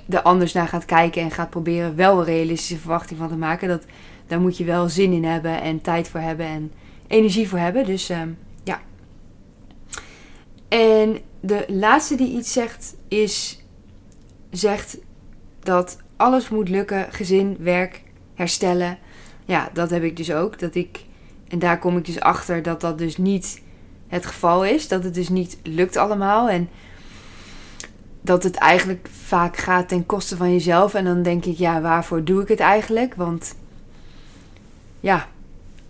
er 0.10 0.22
anders 0.22 0.54
naar 0.54 0.68
gaat 0.68 0.86
kijken 0.86 1.22
en 1.22 1.32
gaat 1.32 1.50
proberen 1.50 1.96
wel 1.96 2.20
een 2.20 2.26
realistische 2.26 2.78
verwachting 2.78 3.20
van 3.20 3.30
te 3.30 3.36
maken. 3.36 3.68
Dat, 3.68 3.86
daar 4.28 4.42
moet 4.42 4.58
je 4.58 4.64
wel 4.64 4.90
zin 4.90 5.12
in 5.12 5.26
hebben 5.26 5.62
en 5.62 5.82
tijd 5.82 6.08
voor 6.08 6.20
hebben 6.20 6.46
en 6.46 6.72
energie 7.08 7.50
voor 7.50 7.60
hebben. 7.60 7.86
Dus 7.86 8.10
uh, 8.10 8.22
ja. 8.64 8.82
En 10.68 11.18
de 11.40 11.66
laatste 11.68 12.16
die 12.16 12.38
iets 12.38 12.54
zegt 12.54 12.96
is, 13.08 13.64
zegt 14.50 14.98
dat 15.60 15.98
alles 16.18 16.50
moet 16.50 16.70
lukken, 16.70 17.08
gezin, 17.12 17.58
werk, 17.60 18.02
herstellen. 18.34 18.98
Ja, 19.46 19.70
dat 19.74 19.90
heb 19.90 20.04
ik 20.04 20.18
dus 20.18 20.32
ook. 20.32 20.60
Dat 20.60 20.76
ik, 20.76 21.06
en 21.48 21.60
daar 21.60 21.80
kom 21.80 21.98
ik 21.98 22.06
dus 22.06 22.20
achter 22.20 22.62
dat 22.62 22.82
dat 22.82 22.98
dus 22.98 23.18
niet 23.18 23.62
het 24.08 24.26
geval 24.26 24.66
is. 24.66 24.88
Dat 24.88 25.04
het 25.04 25.14
dus 25.14 25.30
niet 25.30 25.58
lukt 25.64 25.98
allemaal. 25.98 26.50
En 26.50 26.70
dat 28.22 28.44
het 28.44 28.56
eigenlijk 28.56 29.08
vaak 29.12 29.58
gaat 29.58 29.88
ten 29.88 30.06
koste 30.06 30.38
van 30.38 30.52
jezelf. 30.52 30.94
En 30.94 31.06
dan 31.06 31.24
denk 31.24 31.46
ik, 31.46 31.58
ja, 31.58 31.82
waarvoor 31.82 32.24
doe 32.24 32.42
ik 32.42 32.48
het 32.48 32.60
eigenlijk? 32.60 33.16
Want 33.16 33.56
ja, 35.00 35.28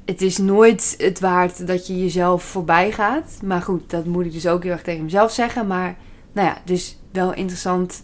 het 0.06 0.22
is 0.22 0.38
nooit 0.38 0.96
het 0.98 1.20
waard 1.20 1.68
dat 1.68 1.88
je 1.88 2.00
jezelf 2.00 2.44
voorbij 2.44 2.92
gaat. 2.92 3.40
Maar 3.44 3.62
goed, 3.62 3.90
dat 3.90 4.06
moet 4.06 4.26
ik 4.26 4.32
dus 4.32 4.48
ook 4.48 4.64
heel 4.64 4.72
erg 4.72 4.82
tegen 4.82 5.04
mezelf 5.04 5.32
zeggen. 5.32 5.68
Maar 5.68 5.96
nou 6.32 6.48
ja, 6.48 6.58
dus 6.66 6.98
wel 7.12 7.34
interessant 7.34 8.04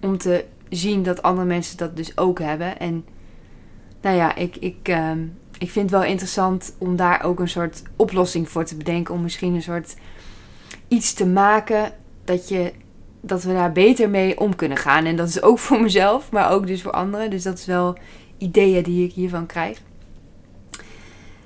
om 0.00 0.18
te 0.18 0.44
zien 0.70 1.02
dat 1.02 1.22
andere 1.22 1.46
mensen 1.46 1.76
dat 1.76 1.96
dus 1.96 2.18
ook 2.18 2.38
hebben. 2.38 2.78
En 2.78 3.04
nou 4.00 4.16
ja, 4.16 4.34
ik, 4.34 4.56
ik, 4.56 4.88
uh, 4.88 5.10
ik 5.58 5.70
vind 5.70 5.90
het 5.90 6.00
wel 6.00 6.08
interessant 6.08 6.74
om 6.78 6.96
daar 6.96 7.24
ook 7.24 7.40
een 7.40 7.48
soort 7.48 7.82
oplossing 7.96 8.48
voor 8.48 8.64
te 8.64 8.76
bedenken. 8.76 9.14
Om 9.14 9.22
misschien 9.22 9.54
een 9.54 9.62
soort 9.62 9.96
iets 10.88 11.12
te 11.12 11.26
maken 11.26 11.92
dat, 12.24 12.48
je, 12.48 12.72
dat 13.20 13.42
we 13.42 13.52
daar 13.52 13.72
beter 13.72 14.10
mee 14.10 14.40
om 14.40 14.56
kunnen 14.56 14.78
gaan. 14.78 15.04
En 15.04 15.16
dat 15.16 15.28
is 15.28 15.42
ook 15.42 15.58
voor 15.68 15.80
mezelf, 15.80 16.30
maar 16.30 16.50
ook 16.50 16.66
dus 16.66 16.82
voor 16.82 16.92
anderen. 16.92 17.30
Dus 17.30 17.42
dat 17.42 17.58
is 17.58 17.66
wel 17.66 17.98
ideeën 18.38 18.82
die 18.82 19.04
ik 19.04 19.12
hiervan 19.12 19.46
krijg. 19.46 19.82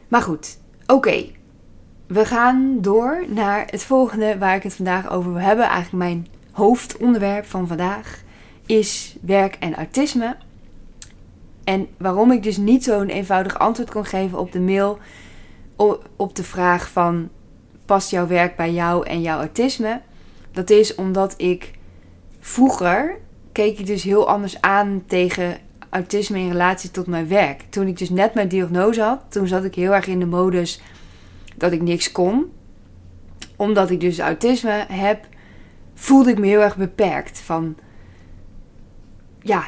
Maar 0.08 0.22
goed, 0.22 0.58
oké. 0.86 1.24
We 2.06 2.24
gaan 2.24 2.78
door 2.80 3.24
naar 3.28 3.66
het 3.70 3.82
volgende 3.82 4.38
waar 4.38 4.56
ik 4.56 4.62
het 4.62 4.74
vandaag 4.74 5.10
over 5.10 5.32
wil 5.32 5.42
hebben. 5.42 5.64
Eigenlijk 5.64 6.04
mijn 6.04 6.26
hoofdonderwerp 6.50 7.44
van 7.44 7.66
vandaag 7.66 8.21
is 8.66 9.16
werk 9.20 9.56
en 9.60 9.74
autisme. 9.74 10.36
En 11.64 11.88
waarom 11.96 12.32
ik 12.32 12.42
dus 12.42 12.56
niet 12.56 12.84
zo'n 12.84 13.08
eenvoudig 13.08 13.58
antwoord 13.58 13.90
kon 13.90 14.04
geven 14.04 14.38
op 14.38 14.52
de 14.52 14.60
mail, 14.60 14.98
op 16.16 16.36
de 16.36 16.44
vraag 16.44 16.90
van 16.90 17.28
past 17.84 18.10
jouw 18.10 18.26
werk 18.26 18.56
bij 18.56 18.72
jou 18.72 19.06
en 19.06 19.22
jouw 19.22 19.38
autisme, 19.38 20.00
dat 20.52 20.70
is 20.70 20.94
omdat 20.94 21.34
ik 21.36 21.70
vroeger 22.40 23.18
keek 23.52 23.78
ik 23.78 23.86
dus 23.86 24.02
heel 24.02 24.28
anders 24.28 24.60
aan 24.60 25.02
tegen 25.06 25.58
autisme 25.90 26.38
in 26.38 26.50
relatie 26.50 26.90
tot 26.90 27.06
mijn 27.06 27.28
werk. 27.28 27.62
Toen 27.70 27.86
ik 27.86 27.98
dus 27.98 28.10
net 28.10 28.34
mijn 28.34 28.48
diagnose 28.48 29.02
had, 29.02 29.20
toen 29.28 29.46
zat 29.46 29.64
ik 29.64 29.74
heel 29.74 29.94
erg 29.94 30.06
in 30.06 30.18
de 30.18 30.26
modus 30.26 30.80
dat 31.56 31.72
ik 31.72 31.82
niks 31.82 32.12
kon. 32.12 32.52
Omdat 33.56 33.90
ik 33.90 34.00
dus 34.00 34.18
autisme 34.18 34.84
heb, 34.88 35.26
voelde 35.94 36.30
ik 36.30 36.38
me 36.38 36.46
heel 36.46 36.60
erg 36.60 36.76
beperkt 36.76 37.38
van 37.38 37.76
ja, 39.42 39.64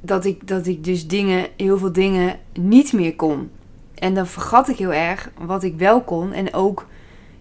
dat 0.00 0.24
ik, 0.24 0.48
dat 0.48 0.66
ik 0.66 0.84
dus 0.84 1.06
dingen, 1.06 1.46
heel 1.56 1.78
veel 1.78 1.92
dingen 1.92 2.38
niet 2.52 2.92
meer 2.92 3.16
kon. 3.16 3.50
En 3.94 4.14
dan 4.14 4.26
vergat 4.26 4.68
ik 4.68 4.76
heel 4.76 4.92
erg 4.92 5.30
wat 5.38 5.62
ik 5.62 5.74
wel 5.76 6.00
kon. 6.02 6.32
En 6.32 6.54
ook, 6.54 6.86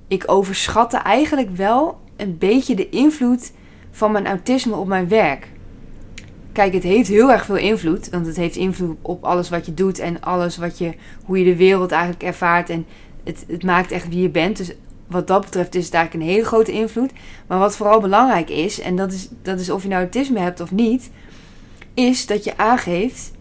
ik 0.07 0.23
overschatte 0.25 0.97
eigenlijk 0.97 1.55
wel 1.55 1.99
een 2.15 2.37
beetje 2.37 2.75
de 2.75 2.89
invloed 2.89 3.51
van 3.91 4.11
mijn 4.11 4.27
autisme 4.27 4.75
op 4.75 4.87
mijn 4.87 5.07
werk. 5.07 5.47
Kijk, 6.51 6.73
het 6.73 6.83
heeft 6.83 7.09
heel 7.09 7.31
erg 7.31 7.45
veel 7.45 7.57
invloed. 7.57 8.09
Want 8.09 8.25
het 8.25 8.35
heeft 8.35 8.55
invloed 8.55 8.97
op 9.01 9.23
alles 9.23 9.49
wat 9.49 9.65
je 9.65 9.73
doet 9.73 9.99
en 9.99 10.21
alles 10.21 10.57
wat 10.57 10.77
je, 10.77 10.93
hoe 11.25 11.39
je 11.39 11.45
de 11.45 11.55
wereld 11.55 11.91
eigenlijk 11.91 12.23
ervaart. 12.23 12.69
En 12.69 12.85
het, 13.23 13.45
het 13.47 13.63
maakt 13.63 13.91
echt 13.91 14.07
wie 14.07 14.21
je 14.21 14.29
bent. 14.29 14.57
Dus 14.57 14.71
wat 15.07 15.27
dat 15.27 15.41
betreft 15.41 15.75
is 15.75 15.85
het 15.85 15.93
eigenlijk 15.93 16.25
een 16.25 16.31
hele 16.31 16.45
grote 16.45 16.71
invloed. 16.71 17.11
Maar 17.47 17.59
wat 17.59 17.75
vooral 17.75 17.99
belangrijk 17.99 18.49
is, 18.49 18.79
en 18.79 18.95
dat 18.95 19.11
is, 19.13 19.29
dat 19.41 19.59
is 19.59 19.69
of 19.69 19.81
je 19.83 19.89
nou 19.89 20.01
autisme 20.01 20.39
hebt 20.39 20.59
of 20.59 20.71
niet, 20.71 21.09
is 21.99 22.25
dat 22.25 22.43
je 22.43 22.57
aangeeft 22.57 23.31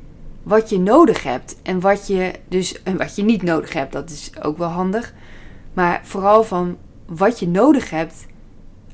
wat 0.43 0.71
je 0.71 0.79
nodig 0.79 1.23
hebt 1.23 1.57
en 1.62 1.81
wat 1.81 2.07
je 2.07 2.33
dus 2.49 2.83
en 2.83 2.97
wat 2.97 3.17
je 3.17 3.23
niet 3.23 3.43
nodig 3.43 3.73
hebt. 3.73 3.93
Dat 3.93 4.11
is 4.11 4.31
ook 4.43 4.59
wel 4.59 4.69
handig. 4.69 5.15
Maar 5.73 6.00
vooral 6.05 6.45
van 6.45 6.77
wat 7.07 7.38
je 7.38 7.49
nodig 7.49 7.91
hebt 7.91 8.27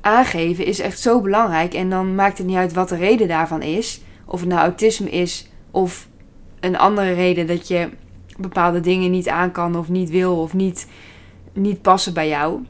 aangeven 0.01 0.65
is 0.65 0.79
echt 0.79 0.99
zo 0.99 1.21
belangrijk. 1.21 1.73
En 1.73 1.89
dan 1.89 2.15
maakt 2.15 2.37
het 2.37 2.47
niet 2.47 2.55
uit 2.55 2.73
wat 2.73 2.89
de 2.89 2.95
reden 2.95 3.27
daarvan 3.27 3.61
is. 3.61 4.01
Of 4.25 4.39
het 4.39 4.49
nou 4.49 4.61
autisme 4.61 5.09
is 5.09 5.49
of 5.71 6.07
een 6.59 6.77
andere 6.77 7.13
reden 7.13 7.47
dat 7.47 7.67
je 7.67 7.89
bepaalde 8.37 8.79
dingen 8.79 9.11
niet 9.11 9.29
aan 9.29 9.51
kan 9.51 9.75
of 9.75 9.89
niet 9.89 10.09
wil 10.09 10.41
of 10.41 10.53
niet, 10.53 10.87
niet 11.53 11.81
passen 11.81 12.13
bij 12.13 12.27
jou 12.27 12.61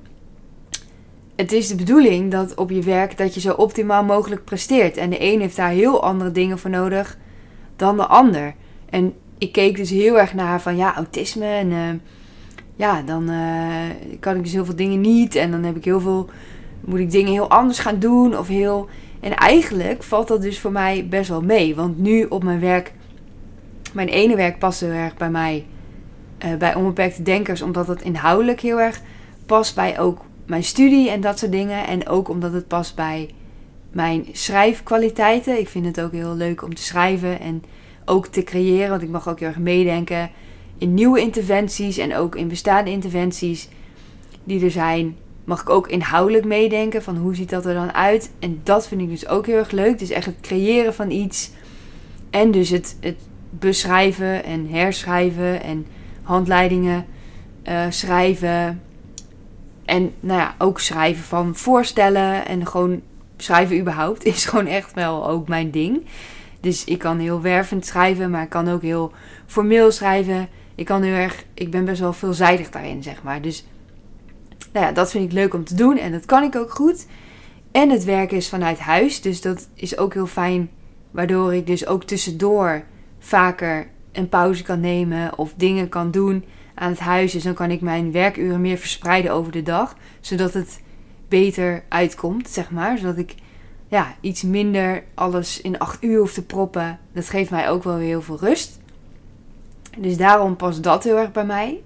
het 1.36 1.52
is 1.52 1.68
de 1.68 1.76
bedoeling 1.76 2.32
dat 2.32 2.56
op 2.56 2.70
je 2.70 2.82
werk 2.82 3.18
dat 3.18 3.34
je 3.34 3.40
zo 3.40 3.54
optimaal 3.54 4.04
mogelijk 4.04 4.44
presteert. 4.44 4.98
En 4.98 5.10
de 5.10 5.22
een 5.22 5.42
heeft 5.42 5.56
daar 5.56 5.70
heel 5.70 6.04
andere 6.04 6.32
dingen 6.32 6.60
voor 6.60 6.70
nodig 6.70 7.18
dan 7.76 7.98
de 7.98 8.06
ander. 8.06 8.54
En 8.90 9.14
ik 9.38 9.52
keek 9.52 9.76
dus 9.76 9.90
heel 9.90 10.20
erg 10.20 10.34
naar 10.34 10.62
van 10.62 10.76
ja, 10.76 10.96
autisme. 10.96 11.46
En 11.46 11.72
uh, 11.72 11.80
ja, 12.76 13.02
dan 13.02 13.30
uh, 13.32 14.20
kan 14.20 14.36
ik 14.36 14.44
dus 14.44 14.52
heel 14.52 14.66
veel 14.66 14.76
dingen 14.76 15.02
niet. 15.02 15.36
En 15.36 15.52
dan 15.52 15.64
heb 15.64 15.76
ik 15.76 15.86
heel 15.86 16.00
veel. 16.00 16.30
Moet 16.82 17.00
ik 17.00 17.12
dingen 17.12 17.32
heel 17.32 17.50
anders 17.50 17.80
gaan 17.80 18.00
doen. 18.00 18.38
Of 18.38 18.48
heel. 18.48 18.88
En 19.20 19.36
eigenlijk 19.36 20.04
valt 20.04 20.28
dat 20.28 20.42
dus 20.42 20.60
voor 20.60 20.72
mij 20.72 21.08
best 21.10 21.30
wel 21.30 21.42
mee. 21.42 21.76
Want 21.76 21.98
nu 21.98 22.24
op 22.24 22.44
mijn 22.44 22.60
werk. 22.60 22.94
Mijn 23.94 24.08
ene 24.08 24.36
werk 24.36 24.60
past 24.60 24.80
heel 24.80 24.90
erg 24.90 25.18
bij 25.18 25.30
mij. 25.30 25.66
Uh, 26.46 26.56
bij 26.56 26.76
onbeperkte 26.76 27.22
denkers. 27.22 27.62
Omdat 27.62 27.88
het 27.88 28.02
inhoudelijk 28.02 28.60
heel 28.60 28.80
erg 28.80 29.02
past 29.46 29.76
bij 29.76 30.00
ook 30.00 30.22
mijn 30.46 30.64
studie 30.64 31.10
en 31.10 31.22
dat 31.22 31.40
soort 31.40 31.52
dingen. 31.52 31.88
En 31.88 32.08
ook 32.08 32.30
omdat 32.30 32.54
het 32.54 32.68
past 32.68 32.96
bij 32.96 33.30
mijn 33.92 34.26
schrijfkwaliteiten. 34.32 35.60
Ik 35.60 35.68
vind 35.68 35.86
het 35.86 36.02
ook 36.02 36.12
heel 36.12 36.36
leuk 36.36 36.64
om 36.64 36.76
te 36.76 36.84
schrijven 36.84 37.40
en 37.40 37.64
ook 38.06 38.28
te 38.28 38.44
creëren. 38.44 38.90
Want 38.90 39.02
ik 39.02 39.10
mag 39.10 39.30
ook 39.30 39.40
heel 39.40 39.48
erg 39.48 39.58
meedenken 39.58 40.32
in 40.78 40.94
nieuwe 40.94 41.20
interventies 41.20 41.98
en 41.98 42.16
ook 42.16 42.36
in 42.36 42.48
bestaande 42.48 42.92
interventies 42.92 43.70
die 44.44 44.64
er 44.64 44.72
zijn. 44.72 45.18
Mag 45.44 45.62
ik 45.62 45.70
ook 45.70 45.88
inhoudelijk 45.88 46.46
meedenken 46.46 47.04
van 47.04 47.18
hoe 47.18 47.36
ziet 47.36 47.50
dat 47.50 47.66
er 47.66 47.74
dan 47.74 47.94
uit. 47.94 48.32
En 48.40 48.62
dat 48.64 48.88
vind 48.88 49.02
ik 49.02 49.10
dus 49.10 49.28
ook 49.28 49.46
heel 49.46 49.58
erg 49.58 49.72
leuk. 49.72 50.00
Dus 50.00 50.10
echt 50.10 50.26
het 50.26 50.42
creëren 50.42 50.94
van 50.94 51.12
iets. 51.12 51.52
En 52.30 52.52
dus 52.52 52.70
het, 52.70 52.98
het 53.00 53.18
beschrijven 53.50 54.44
en 54.44 54.70
herschrijven 54.70 55.64
en 55.64 55.86
handleidingen 56.22 57.06
uh, 57.68 57.86
schrijven. 57.90 58.82
En 59.86 60.14
nou 60.20 60.40
ja, 60.40 60.56
ook 60.58 60.80
schrijven 60.80 61.24
van 61.24 61.56
voorstellen 61.56 62.46
en 62.46 62.68
gewoon 62.68 63.02
schrijven 63.38 63.80
überhaupt 63.80 64.26
is 64.34 64.46
gewoon 64.46 64.68
echt 64.68 64.94
wel 64.94 65.30
ook 65.30 65.48
mijn 65.48 65.72
ding. 65.72 66.06
Dus 66.60 66.84
ik 66.84 67.00
kan 67.00 67.20
heel 67.20 67.42
wervend 67.42 67.86
schrijven, 67.86 68.30
maar 68.30 68.44
ik 68.44 68.50
kan 68.50 68.70
ook 68.70 68.82
heel 68.82 69.12
formeel 69.46 69.92
schrijven. 69.92 70.48
Ik 70.76 70.86
kan 70.86 71.02
heel 71.02 71.14
erg, 71.14 71.44
ik 71.54 71.72
ben 71.72 71.86
best 71.86 72.00
wel 72.00 72.14
veelzijdig 72.14 72.70
daarin, 72.70 73.04
zeg 73.04 73.24
maar. 73.24 73.42
Dus 73.42 73.66
nou 74.74 74.86
ja, 74.86 74.92
dat 74.92 75.12
vind 75.12 75.26
ik 75.26 75.32
leuk 75.32 75.54
om 75.54 75.64
te 75.64 75.76
doen 75.76 75.98
en 75.98 76.12
dat 76.12 76.26
kan 76.26 76.44
ik 76.44 76.56
ook 76.56 76.72
goed. 76.72 77.08
En 77.72 77.90
het 77.90 78.04
werken 78.04 78.38
is 78.38 78.50
vanuit 78.50 78.80
huis, 78.80 79.22
dus 79.22 79.42
dat 79.42 79.68
is 79.74 79.98
ook 79.98 80.14
heel 80.14 80.28
fijn, 80.28 80.70
waardoor 81.12 81.54
ik 81.54 81.68
dus 81.68 81.88
ook 81.88 82.04
tussendoor 82.04 82.84
vaker 83.20 83.88
een 84.12 84.30
pauze 84.30 84.64
kan 84.64 84.80
nemen 84.80 85.38
of 85.38 85.54
dingen 85.58 85.90
kan 85.90 86.12
doen 86.12 86.46
aan 86.76 86.90
het 86.90 87.00
huis. 87.00 87.32
Dus 87.32 87.44
dan 87.44 87.54
kan 87.54 87.72
ik 87.72 87.82
mijn 87.82 88.12
werkuren 88.12 88.62
meer 88.62 88.78
verspreiden 88.78 89.32
over 89.32 89.52
de 89.52 89.64
dag. 89.64 89.96
Zodat 90.20 90.54
het 90.54 90.82
beter 91.28 91.84
uitkomt, 91.90 92.50
zeg 92.50 92.72
maar. 92.72 92.98
Zodat 92.98 93.18
ik 93.18 93.36
ja, 93.88 94.16
iets 94.22 94.42
minder 94.42 95.04
alles 95.14 95.62
in 95.62 95.80
acht 95.80 96.04
uur 96.04 96.20
hoef 96.20 96.34
te 96.34 96.46
proppen. 96.46 97.00
Dat 97.14 97.30
geeft 97.30 97.52
mij 97.52 97.70
ook 97.70 97.84
wel 97.84 97.98
heel 97.98 98.22
veel 98.22 98.40
rust. 98.40 98.80
Dus 99.98 100.18
daarom 100.18 100.56
past 100.56 100.84
dat 100.84 101.04
heel 101.04 101.18
erg 101.18 101.32
bij 101.32 101.46
mij. 101.46 101.82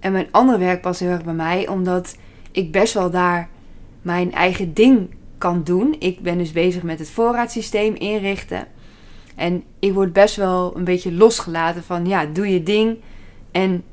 En 0.00 0.12
mijn 0.12 0.28
andere 0.30 0.58
werk 0.58 0.80
past 0.80 1.00
heel 1.00 1.10
erg 1.10 1.24
bij 1.24 1.34
mij, 1.34 1.68
omdat 1.68 2.16
ik 2.52 2.72
best 2.72 2.94
wel 2.94 3.10
daar 3.10 3.48
mijn 4.02 4.32
eigen 4.32 4.74
ding 4.74 5.14
kan 5.38 5.62
doen. 5.62 5.96
Ik 5.98 6.20
ben 6.20 6.38
dus 6.38 6.52
bezig 6.52 6.82
met 6.82 6.98
het 6.98 7.10
voorraadsysteem 7.10 7.94
inrichten. 7.94 8.66
En 9.34 9.62
ik 9.78 9.92
word 9.92 10.12
best 10.12 10.36
wel 10.36 10.76
een 10.76 10.84
beetje 10.84 11.12
losgelaten 11.12 11.82
van 11.82 12.06
ja, 12.06 12.26
doe 12.26 12.48
je 12.48 12.62
ding. 12.62 12.98
En 13.50 13.84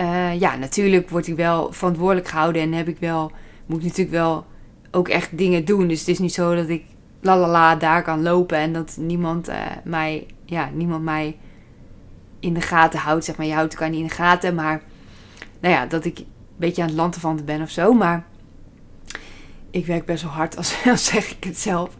uh, 0.00 0.40
ja, 0.40 0.56
natuurlijk 0.56 1.10
word 1.10 1.26
ik 1.26 1.36
wel 1.36 1.72
verantwoordelijk 1.72 2.28
gehouden 2.28 2.62
en 2.62 2.72
heb 2.72 2.88
ik 2.88 2.98
wel, 2.98 3.32
moet 3.66 3.78
ik 3.78 3.84
natuurlijk 3.84 4.16
wel 4.16 4.46
ook 4.90 5.08
echt 5.08 5.38
dingen 5.38 5.64
doen. 5.64 5.88
Dus 5.88 5.98
het 5.98 6.08
is 6.08 6.18
niet 6.18 6.34
zo 6.34 6.54
dat 6.54 6.68
ik 6.68 6.84
la 7.20 7.38
la 7.38 7.48
la 7.48 7.76
daar 7.76 8.02
kan 8.02 8.22
lopen 8.22 8.58
en 8.58 8.72
dat 8.72 8.96
niemand 9.00 9.48
uh, 9.48 9.56
mij, 9.84 10.26
ja, 10.44 10.70
niemand 10.72 11.04
mij 11.04 11.36
in 12.40 12.54
de 12.54 12.60
gaten 12.60 12.98
houdt. 12.98 13.24
Zeg 13.24 13.36
maar, 13.36 13.46
je 13.46 13.52
houdt 13.52 13.72
elkaar 13.72 13.90
niet 13.90 14.00
in 14.00 14.06
de 14.06 14.14
gaten, 14.14 14.54
maar 14.54 14.82
nou 15.60 15.74
ja, 15.74 15.86
dat 15.86 16.04
ik 16.04 16.18
een 16.18 16.26
beetje 16.56 16.82
aan 16.82 16.88
het 16.88 16.96
lanterfanten 16.96 17.44
ben 17.44 17.62
of 17.62 17.70
zo. 17.70 17.92
Maar 17.92 18.24
ik 19.70 19.86
werk 19.86 20.04
best 20.04 20.22
wel 20.22 20.32
hard, 20.32 20.56
als 20.58 20.76
zeg 20.94 21.30
ik 21.30 21.44
het 21.44 21.58
zelf. 21.58 21.96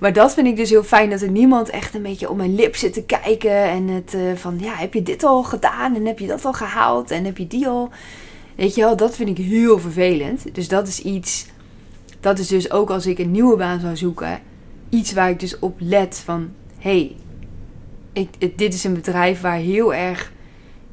Maar 0.00 0.12
dat 0.12 0.34
vind 0.34 0.46
ik 0.46 0.56
dus 0.56 0.70
heel 0.70 0.82
fijn, 0.82 1.10
dat 1.10 1.20
er 1.20 1.30
niemand 1.30 1.70
echt 1.70 1.94
een 1.94 2.02
beetje 2.02 2.30
op 2.30 2.36
mijn 2.36 2.54
lip 2.54 2.76
zit 2.76 2.92
te 2.92 3.04
kijken. 3.04 3.62
En 3.62 3.88
het 3.88 4.14
uh, 4.14 4.32
van, 4.34 4.58
ja, 4.60 4.74
heb 4.74 4.94
je 4.94 5.02
dit 5.02 5.24
al 5.24 5.42
gedaan? 5.42 5.94
En 5.94 6.06
heb 6.06 6.18
je 6.18 6.26
dat 6.26 6.44
al 6.44 6.52
gehaald? 6.52 7.10
En 7.10 7.24
heb 7.24 7.38
je 7.38 7.46
die 7.46 7.68
al? 7.68 7.90
Weet 8.54 8.74
je 8.74 8.80
wel, 8.80 8.96
dat 8.96 9.16
vind 9.16 9.28
ik 9.28 9.44
heel 9.44 9.78
vervelend. 9.78 10.54
Dus 10.54 10.68
dat 10.68 10.88
is 10.88 11.00
iets, 11.00 11.46
dat 12.20 12.38
is 12.38 12.46
dus 12.46 12.70
ook 12.70 12.90
als 12.90 13.06
ik 13.06 13.18
een 13.18 13.30
nieuwe 13.30 13.56
baan 13.56 13.80
zou 13.80 13.96
zoeken, 13.96 14.40
iets 14.88 15.12
waar 15.12 15.30
ik 15.30 15.40
dus 15.40 15.58
op 15.58 15.76
let 15.78 16.22
van, 16.24 16.50
hey, 16.78 17.16
dit 18.56 18.74
is 18.74 18.84
een 18.84 18.94
bedrijf 18.94 19.40
waar 19.40 19.56
heel 19.56 19.94
erg, 19.94 20.32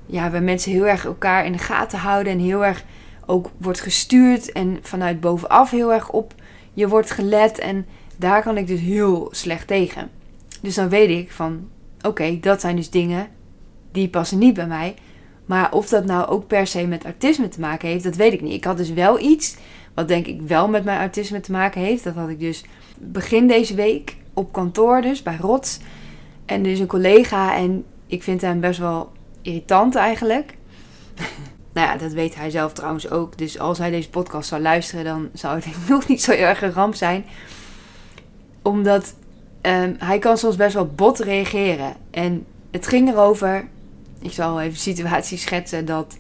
ja, 0.06 0.32
waar 0.32 0.44
mensen 0.44 0.72
heel 0.72 0.88
erg 0.88 1.06
elkaar 1.06 1.46
in 1.46 1.52
de 1.52 1.58
gaten 1.58 2.00
houden 2.00 2.34
en 2.34 2.40
heel 2.40 2.66
erg 2.66 2.84
ook 3.26 3.50
wordt 3.58 3.82
gestuurd 3.82 4.52
en 4.52 4.78
vanuit 4.82 5.20
bovenaf 5.20 5.72
heel 5.72 5.94
erg 5.94 6.10
op 6.10 6.34
je 6.74 6.88
wordt 6.88 7.12
gelet. 7.12 7.60
En 7.60 7.86
daar 8.22 8.44
kan 8.44 8.58
ik 8.58 8.68
dus 8.68 8.80
heel 8.80 9.28
slecht 9.32 9.68
tegen. 9.68 10.10
Dus 10.62 10.76
dan 10.76 10.90
weet 10.90 11.10
ik 11.10 11.32
van, 11.32 11.70
oké, 12.02 12.40
dat 12.40 12.62
zijn 12.62 12.76
dus 12.76 12.90
dingen 12.90 13.28
die 13.92 14.10
passen 14.10 14.38
niet 14.38 14.54
bij 14.54 14.68
mij. 14.68 14.96
Maar 15.46 15.72
of 15.72 15.90
dat 15.90 16.06
nou 16.06 16.28
ook 16.28 16.48
per 16.48 16.68
se 16.68 16.88
met 16.88 17.04
autisme 17.04 17.48
te 17.48 17.60
maken 17.60 17.90
heeft, 17.90 18.04
dat 18.04 18.16
weet 18.16 18.34
ik 18.34 18.42
niet. 18.42 18.54
Ik 18.54 18.64
had 18.64 18.78
dus 18.78 18.94
wel 18.94 19.20
iets 19.20 19.56
wat 19.94 20.08
denk 20.08 20.28
ik 20.28 20.42
wel 20.42 20.68
met 20.68 20.84
mijn 20.84 21.00
autisme 21.00 21.40
te 21.40 21.52
maken 21.52 21.82
heeft. 21.82 22.04
Dat 22.04 22.16
had 22.16 22.30
ik 22.30 22.40
dus 22.40 22.64
begin 22.98 23.48
deze 23.48 23.76
week 23.76 24.16
op 24.34 24.52
kantoor 24.52 25.02
dus, 25.02 25.24
bij 25.24 25.38
Rots. 25.40 25.80
En 26.46 26.64
dus 26.64 26.80
een 26.80 26.88
collega 26.88 27.56
en 27.56 27.86
ik 28.08 28.24
vind 28.24 28.42
hem 28.42 28.60
best 28.60 28.80
wel 28.80 29.12
irritant 29.42 29.96
eigenlijk. 29.96 30.54
Nou 31.74 31.88
ja, 31.88 31.98
dat 31.98 32.12
weet 32.12 32.36
hij 32.36 32.50
zelf 32.50 32.74
trouwens 32.74 33.10
ook. 33.10 33.38
Dus 33.38 33.60
als 33.60 33.78
hij 33.78 33.90
deze 33.90 34.10
podcast 34.10 34.50
zou 34.50 34.62
luisteren, 34.62 35.06
dan 35.06 35.30
zou 35.34 35.56
het 35.56 35.66
nog 35.90 36.08
niet 36.08 36.22
zo 36.22 36.32
erg 36.32 36.62
een 36.62 36.72
ramp 36.72 36.96
zijn. 36.96 37.26
Omdat 38.62 39.14
um, 39.62 39.96
hij 39.98 40.20
kan 40.20 40.38
soms 40.38 40.56
best 40.56 40.74
wel 40.74 40.92
bot 40.96 41.20
reageren. 41.20 41.94
En 42.12 42.46
het 42.72 42.88
ging 42.88 43.10
erover, 43.10 43.68
ik 44.20 44.32
zal 44.32 44.62
even 44.62 44.74
de 44.74 44.80
situatie 44.80 45.38
schetsen, 45.38 45.86
dat 45.86 46.18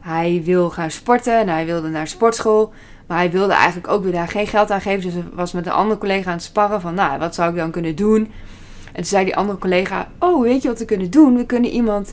hij 0.00 0.42
wil 0.44 0.70
gaan 0.70 0.90
sporten. 0.90 1.38
En 1.38 1.48
hij 1.48 1.66
wilde 1.66 1.88
naar 1.88 2.06
sportschool. 2.06 2.72
Maar 3.06 3.18
hij 3.18 3.30
wilde 3.30 3.52
eigenlijk 3.52 3.88
ook 3.88 4.02
weer 4.02 4.12
daar 4.12 4.28
geen 4.28 4.46
geld 4.46 4.70
aan 4.70 4.80
geven. 4.80 5.02
Dus 5.02 5.12
hij 5.12 5.24
was 5.32 5.52
met 5.52 5.66
een 5.66 5.72
andere 5.72 6.00
collega 6.00 6.30
aan 6.30 6.36
het 6.36 6.44
sparren 6.44 6.80
van, 6.80 6.94
nou, 6.94 7.18
wat 7.18 7.34
zou 7.34 7.50
ik 7.50 7.56
dan 7.56 7.70
kunnen 7.70 7.96
doen? 7.96 8.20
En 8.84 8.94
toen 8.94 9.04
zei 9.04 9.24
die 9.24 9.36
andere 9.36 9.58
collega, 9.58 10.08
oh, 10.18 10.42
weet 10.42 10.62
je 10.62 10.68
wat 10.68 10.78
we 10.78 10.84
kunnen 10.84 11.10
doen? 11.10 11.36
We 11.36 11.46
kunnen 11.46 11.70
iemand 11.70 12.12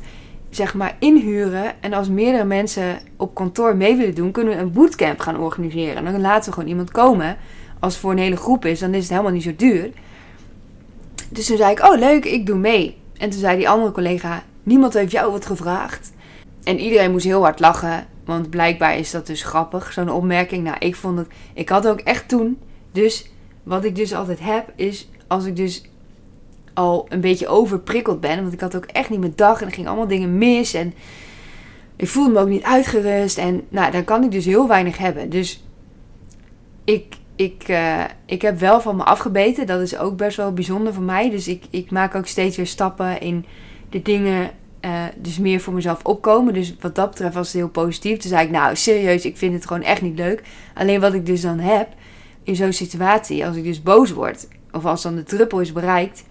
zeg 0.49 0.73
maar 0.73 0.95
inhuren. 0.99 1.81
En 1.81 1.93
als 1.93 2.09
meerdere 2.09 2.43
mensen 2.43 2.99
op 3.17 3.35
kantoor 3.35 3.75
mee 3.75 3.95
willen 3.95 4.15
doen, 4.15 4.31
kunnen 4.31 4.55
we 4.55 4.61
een 4.61 4.71
bootcamp 4.71 5.19
gaan 5.19 5.39
organiseren. 5.39 5.95
En 5.95 6.11
dan 6.11 6.21
laten 6.21 6.49
we 6.49 6.53
gewoon 6.53 6.69
iemand 6.69 6.91
komen. 6.91 7.37
Als 7.79 7.93
het 7.93 8.01
voor 8.01 8.11
een 8.11 8.17
hele 8.17 8.35
groep 8.35 8.65
is, 8.65 8.79
dan 8.79 8.93
is 8.93 9.01
het 9.01 9.09
helemaal 9.09 9.31
niet 9.31 9.43
zo 9.43 9.55
duur. 9.55 9.89
Dus 11.29 11.45
toen 11.45 11.57
zei 11.57 11.71
ik, 11.71 11.83
oh 11.83 11.99
leuk, 11.99 12.25
ik 12.25 12.45
doe 12.45 12.57
mee. 12.57 12.97
En 13.17 13.29
toen 13.29 13.39
zei 13.39 13.57
die 13.57 13.69
andere 13.69 13.91
collega, 13.91 14.43
niemand 14.63 14.93
heeft 14.93 15.11
jou 15.11 15.31
wat 15.31 15.45
gevraagd. 15.45 16.11
En 16.63 16.79
iedereen 16.79 17.11
moest 17.11 17.25
heel 17.25 17.41
hard 17.41 17.59
lachen, 17.59 18.07
want 18.25 18.49
blijkbaar 18.49 18.97
is 18.97 19.11
dat 19.11 19.27
dus 19.27 19.43
grappig, 19.43 19.93
zo'n 19.93 20.11
opmerking. 20.11 20.63
Nou, 20.63 20.77
ik 20.79 20.95
vond 20.95 21.17
het, 21.17 21.27
ik 21.53 21.69
had 21.69 21.87
ook 21.87 21.99
echt 21.99 22.27
toen, 22.27 22.57
dus 22.91 23.31
wat 23.63 23.83
ik 23.83 23.95
dus 23.95 24.13
altijd 24.13 24.39
heb, 24.39 24.71
is 24.75 25.09
als 25.27 25.45
ik 25.45 25.55
dus 25.55 25.83
al 26.73 27.05
een 27.09 27.21
beetje 27.21 27.47
overprikkeld 27.47 28.19
ben. 28.19 28.41
Want 28.41 28.53
ik 28.53 28.59
had 28.59 28.75
ook 28.75 28.85
echt 28.85 29.09
niet 29.09 29.19
mijn 29.19 29.33
dag 29.35 29.61
en 29.61 29.67
er 29.67 29.73
gingen 29.73 29.89
allemaal 29.89 30.07
dingen 30.07 30.37
mis. 30.37 30.73
En 30.73 30.93
ik 31.95 32.07
voelde 32.07 32.31
me 32.31 32.39
ook 32.39 32.47
niet 32.47 32.63
uitgerust. 32.63 33.37
En 33.37 33.61
nou, 33.69 33.91
dan 33.91 34.03
kan 34.03 34.23
ik 34.23 34.31
dus 34.31 34.45
heel 34.45 34.67
weinig 34.67 34.97
hebben. 34.97 35.29
Dus 35.29 35.63
ik, 36.83 37.15
ik, 37.39 37.67
uh, 37.67 38.03
ik 38.25 38.41
heb 38.41 38.59
wel 38.59 38.81
van 38.81 38.95
me 38.95 39.03
afgebeten. 39.03 39.67
Dat 39.67 39.81
is 39.81 39.97
ook 39.97 40.17
best 40.17 40.37
wel 40.37 40.53
bijzonder 40.53 40.93
voor 40.93 41.03
mij. 41.03 41.29
Dus 41.29 41.47
ik, 41.47 41.63
ik 41.69 41.91
maak 41.91 42.15
ook 42.15 42.27
steeds 42.27 42.57
weer 42.57 42.67
stappen 42.67 43.21
in 43.21 43.45
de 43.89 44.01
dingen. 44.01 44.51
Uh, 44.85 45.03
dus 45.17 45.37
meer 45.37 45.59
voor 45.59 45.73
mezelf 45.73 46.03
opkomen. 46.03 46.53
Dus 46.53 46.75
wat 46.79 46.95
dat 46.95 47.09
betreft 47.09 47.33
was 47.33 47.47
het 47.47 47.55
heel 47.55 47.69
positief. 47.69 48.17
Toen 48.17 48.29
zei 48.29 48.45
ik, 48.45 48.51
nou 48.51 48.75
serieus, 48.75 49.25
ik 49.25 49.37
vind 49.37 49.53
het 49.53 49.67
gewoon 49.67 49.83
echt 49.83 50.01
niet 50.01 50.17
leuk. 50.17 50.43
Alleen 50.73 50.99
wat 50.99 51.13
ik 51.13 51.25
dus 51.25 51.41
dan 51.41 51.59
heb 51.59 51.87
in 52.43 52.55
zo'n 52.55 52.73
situatie, 52.73 53.45
als 53.45 53.55
ik 53.55 53.63
dus 53.63 53.83
boos 53.83 54.11
word, 54.11 54.47
of 54.71 54.85
als 54.85 55.01
dan 55.01 55.15
de 55.15 55.23
druppel 55.23 55.59
is 55.59 55.71
bereikt, 55.71 56.23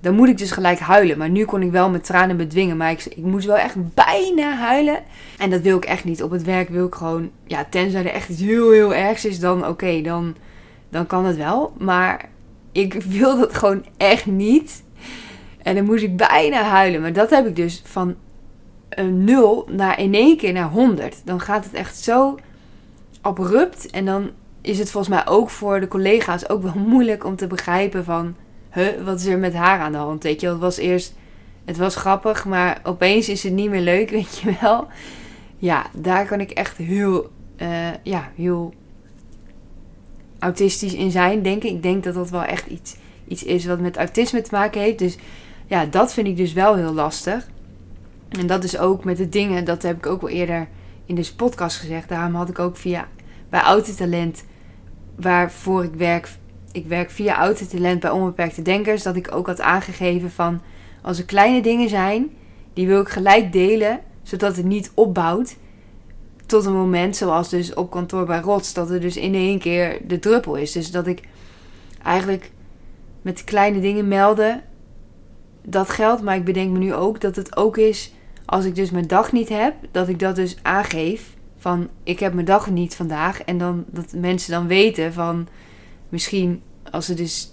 dan 0.00 0.14
moet 0.14 0.28
ik 0.28 0.38
dus 0.38 0.50
gelijk 0.50 0.78
huilen. 0.78 1.18
Maar 1.18 1.30
nu 1.30 1.44
kon 1.44 1.62
ik 1.62 1.70
wel 1.70 1.90
mijn 1.90 2.02
tranen 2.02 2.36
bedwingen. 2.36 2.76
Maar 2.76 2.90
ik, 2.90 3.04
ik 3.04 3.24
moest 3.24 3.46
wel 3.46 3.56
echt 3.56 3.94
bijna 3.94 4.54
huilen. 4.54 4.98
En 5.38 5.50
dat 5.50 5.60
wil 5.60 5.76
ik 5.76 5.84
echt 5.84 6.04
niet. 6.04 6.22
Op 6.22 6.30
het 6.30 6.42
werk 6.42 6.68
wil 6.68 6.86
ik 6.86 6.94
gewoon, 6.94 7.30
ja, 7.46 7.66
tenzij 7.70 8.04
er 8.04 8.12
echt 8.12 8.28
heel, 8.28 8.70
heel 8.70 8.94
ergs 8.94 9.24
is, 9.24 9.40
dan 9.40 9.66
oké, 9.66 10.00
dan, 10.00 10.36
dan 10.88 11.06
kan 11.06 11.24
het 11.24 11.36
wel. 11.36 11.72
Maar 11.78 12.28
ik 12.72 12.94
wil 13.18 13.38
dat 13.38 13.54
gewoon 13.54 13.84
echt 13.96 14.26
niet. 14.26 14.82
En 15.62 15.74
dan 15.74 15.84
moest 15.84 16.02
ik 16.02 16.16
bijna 16.16 16.62
huilen. 16.62 17.00
Maar 17.00 17.12
dat 17.12 17.30
heb 17.30 17.46
ik 17.46 17.56
dus 17.56 17.82
van 17.84 18.14
een 18.88 19.24
0 19.24 19.68
naar 19.70 19.98
in 19.98 20.14
één 20.14 20.36
keer 20.36 20.52
naar 20.52 20.70
100. 20.70 21.22
Dan 21.24 21.40
gaat 21.40 21.64
het 21.64 21.74
echt 21.74 21.96
zo 21.96 22.38
abrupt. 23.20 23.90
En 23.90 24.04
dan 24.04 24.30
is 24.60 24.78
het 24.78 24.90
volgens 24.90 25.14
mij 25.14 25.26
ook 25.26 25.50
voor 25.50 25.80
de 25.80 25.88
collega's 25.88 26.48
ook 26.48 26.62
wel 26.62 26.78
moeilijk 26.92 27.24
om 27.24 27.36
te 27.36 27.46
begrijpen 27.46 28.04
van 28.04 28.34
huh, 28.70 29.04
wat 29.04 29.20
is 29.20 29.26
er 29.26 29.38
met 29.38 29.54
haar 29.54 29.78
aan 29.78 29.92
de 29.92 29.98
hand? 29.98 30.22
Weet 30.22 30.40
je, 30.40 30.48
het 30.48 30.58
was 30.58 30.76
eerst, 30.76 31.14
het 31.64 31.76
was 31.76 31.96
grappig, 31.96 32.44
maar 32.44 32.80
opeens 32.82 33.28
is 33.28 33.42
het 33.42 33.52
niet 33.52 33.70
meer 33.70 33.80
leuk, 33.80 34.10
weet 34.20 34.38
je 34.38 34.56
wel. 34.60 34.86
Ja, 35.56 35.86
daar 35.92 36.26
kan 36.26 36.40
ik 36.40 36.50
echt 36.50 36.76
heel, 36.76 37.30
uh, 37.56 37.68
ja, 38.02 38.30
heel 38.36 38.74
autistisch 40.38 40.94
in 40.94 41.10
zijn, 41.10 41.42
denk 41.42 41.62
ik. 41.62 41.70
Ik 41.70 41.82
denk 41.82 42.04
dat 42.04 42.14
dat 42.14 42.30
wel 42.30 42.42
echt 42.42 42.66
iets, 42.66 42.96
iets 43.28 43.44
is 43.44 43.66
wat 43.66 43.80
met 43.80 43.96
autisme 43.96 44.42
te 44.42 44.54
maken 44.54 44.80
heeft. 44.80 44.98
Dus 44.98 45.16
ja, 45.66 45.86
dat 45.86 46.12
vind 46.12 46.26
ik 46.26 46.36
dus 46.36 46.52
wel 46.52 46.76
heel 46.76 46.92
lastig. 46.92 47.48
En 48.28 48.46
dat 48.46 48.64
is 48.64 48.78
ook 48.78 49.04
met 49.04 49.16
de 49.16 49.28
dingen, 49.28 49.64
dat 49.64 49.82
heb 49.82 49.96
ik 49.96 50.06
ook 50.06 50.20
wel 50.20 50.30
eerder 50.30 50.68
in 51.06 51.14
deze 51.14 51.36
podcast 51.36 51.76
gezegd. 51.76 52.08
Daarom 52.08 52.34
had 52.34 52.48
ik 52.48 52.58
ook 52.58 52.76
via 52.76 53.08
bij 53.48 53.60
Autotalent, 53.60 54.44
waarvoor 55.16 55.84
ik 55.84 55.94
werk, 55.94 56.28
ik 56.72 56.86
werk 56.86 57.10
via 57.10 57.36
Autotalent 57.36 58.00
bij 58.00 58.10
Onbeperkte 58.10 58.62
Denkers, 58.62 59.02
dat 59.02 59.16
ik 59.16 59.34
ook 59.34 59.46
had 59.46 59.60
aangegeven 59.60 60.30
van 60.30 60.60
als 61.02 61.18
er 61.18 61.24
kleine 61.24 61.62
dingen 61.62 61.88
zijn, 61.88 62.30
die 62.72 62.86
wil 62.86 63.00
ik 63.00 63.08
gelijk 63.08 63.52
delen, 63.52 64.00
zodat 64.22 64.56
het 64.56 64.64
niet 64.66 64.90
opbouwt 64.94 65.56
tot 66.46 66.64
een 66.64 66.72
moment 66.72 67.16
zoals 67.16 67.48
dus 67.48 67.74
op 67.74 67.90
kantoor 67.90 68.26
bij 68.26 68.40
Rots, 68.40 68.74
dat 68.74 68.90
er 68.90 69.00
dus 69.00 69.16
in 69.16 69.34
één 69.34 69.58
keer 69.58 70.00
de 70.06 70.18
druppel 70.18 70.54
is. 70.54 70.72
Dus 70.72 70.90
dat 70.90 71.06
ik 71.06 71.20
eigenlijk 72.02 72.50
met 73.22 73.44
kleine 73.44 73.80
dingen 73.80 74.08
melden, 74.08 74.62
dat 75.62 75.90
geldt, 75.90 76.22
maar 76.22 76.36
ik 76.36 76.44
bedenk 76.44 76.70
me 76.70 76.78
nu 76.78 76.94
ook 76.94 77.20
dat 77.20 77.36
het 77.36 77.56
ook 77.56 77.76
is 77.76 78.12
als 78.44 78.64
ik 78.64 78.74
dus 78.74 78.90
mijn 78.90 79.06
dag 79.06 79.32
niet 79.32 79.48
heb, 79.48 79.74
dat 79.90 80.08
ik 80.08 80.18
dat 80.18 80.36
dus 80.36 80.56
aangeef 80.62 81.34
van 81.56 81.88
ik 82.02 82.20
heb 82.20 82.32
mijn 82.32 82.46
dag 82.46 82.70
niet 82.70 82.94
vandaag 82.96 83.42
en 83.42 83.58
dan 83.58 83.84
dat 83.86 84.12
mensen 84.12 84.52
dan 84.52 84.66
weten 84.66 85.12
van 85.12 85.48
misschien 86.10 86.62
als 86.90 87.06
ze 87.06 87.14
dus 87.14 87.52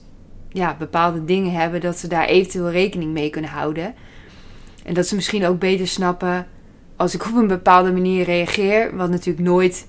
ja, 0.49 0.75
bepaalde 0.79 1.25
dingen 1.25 1.51
hebben, 1.51 1.81
dat 1.81 1.97
ze 1.97 2.07
daar 2.07 2.25
eventueel 2.25 2.71
rekening 2.71 3.11
mee 3.11 3.29
kunnen 3.29 3.49
houden. 3.49 3.95
En 4.83 4.93
dat 4.93 5.07
ze 5.07 5.15
misschien 5.15 5.45
ook 5.45 5.59
beter 5.59 5.87
snappen 5.87 6.47
als 6.95 7.13
ik 7.13 7.25
op 7.25 7.35
een 7.35 7.47
bepaalde 7.47 7.91
manier 7.91 8.23
reageer, 8.23 8.95
wat 8.95 9.09
natuurlijk 9.09 9.47
nooit. 9.47 9.87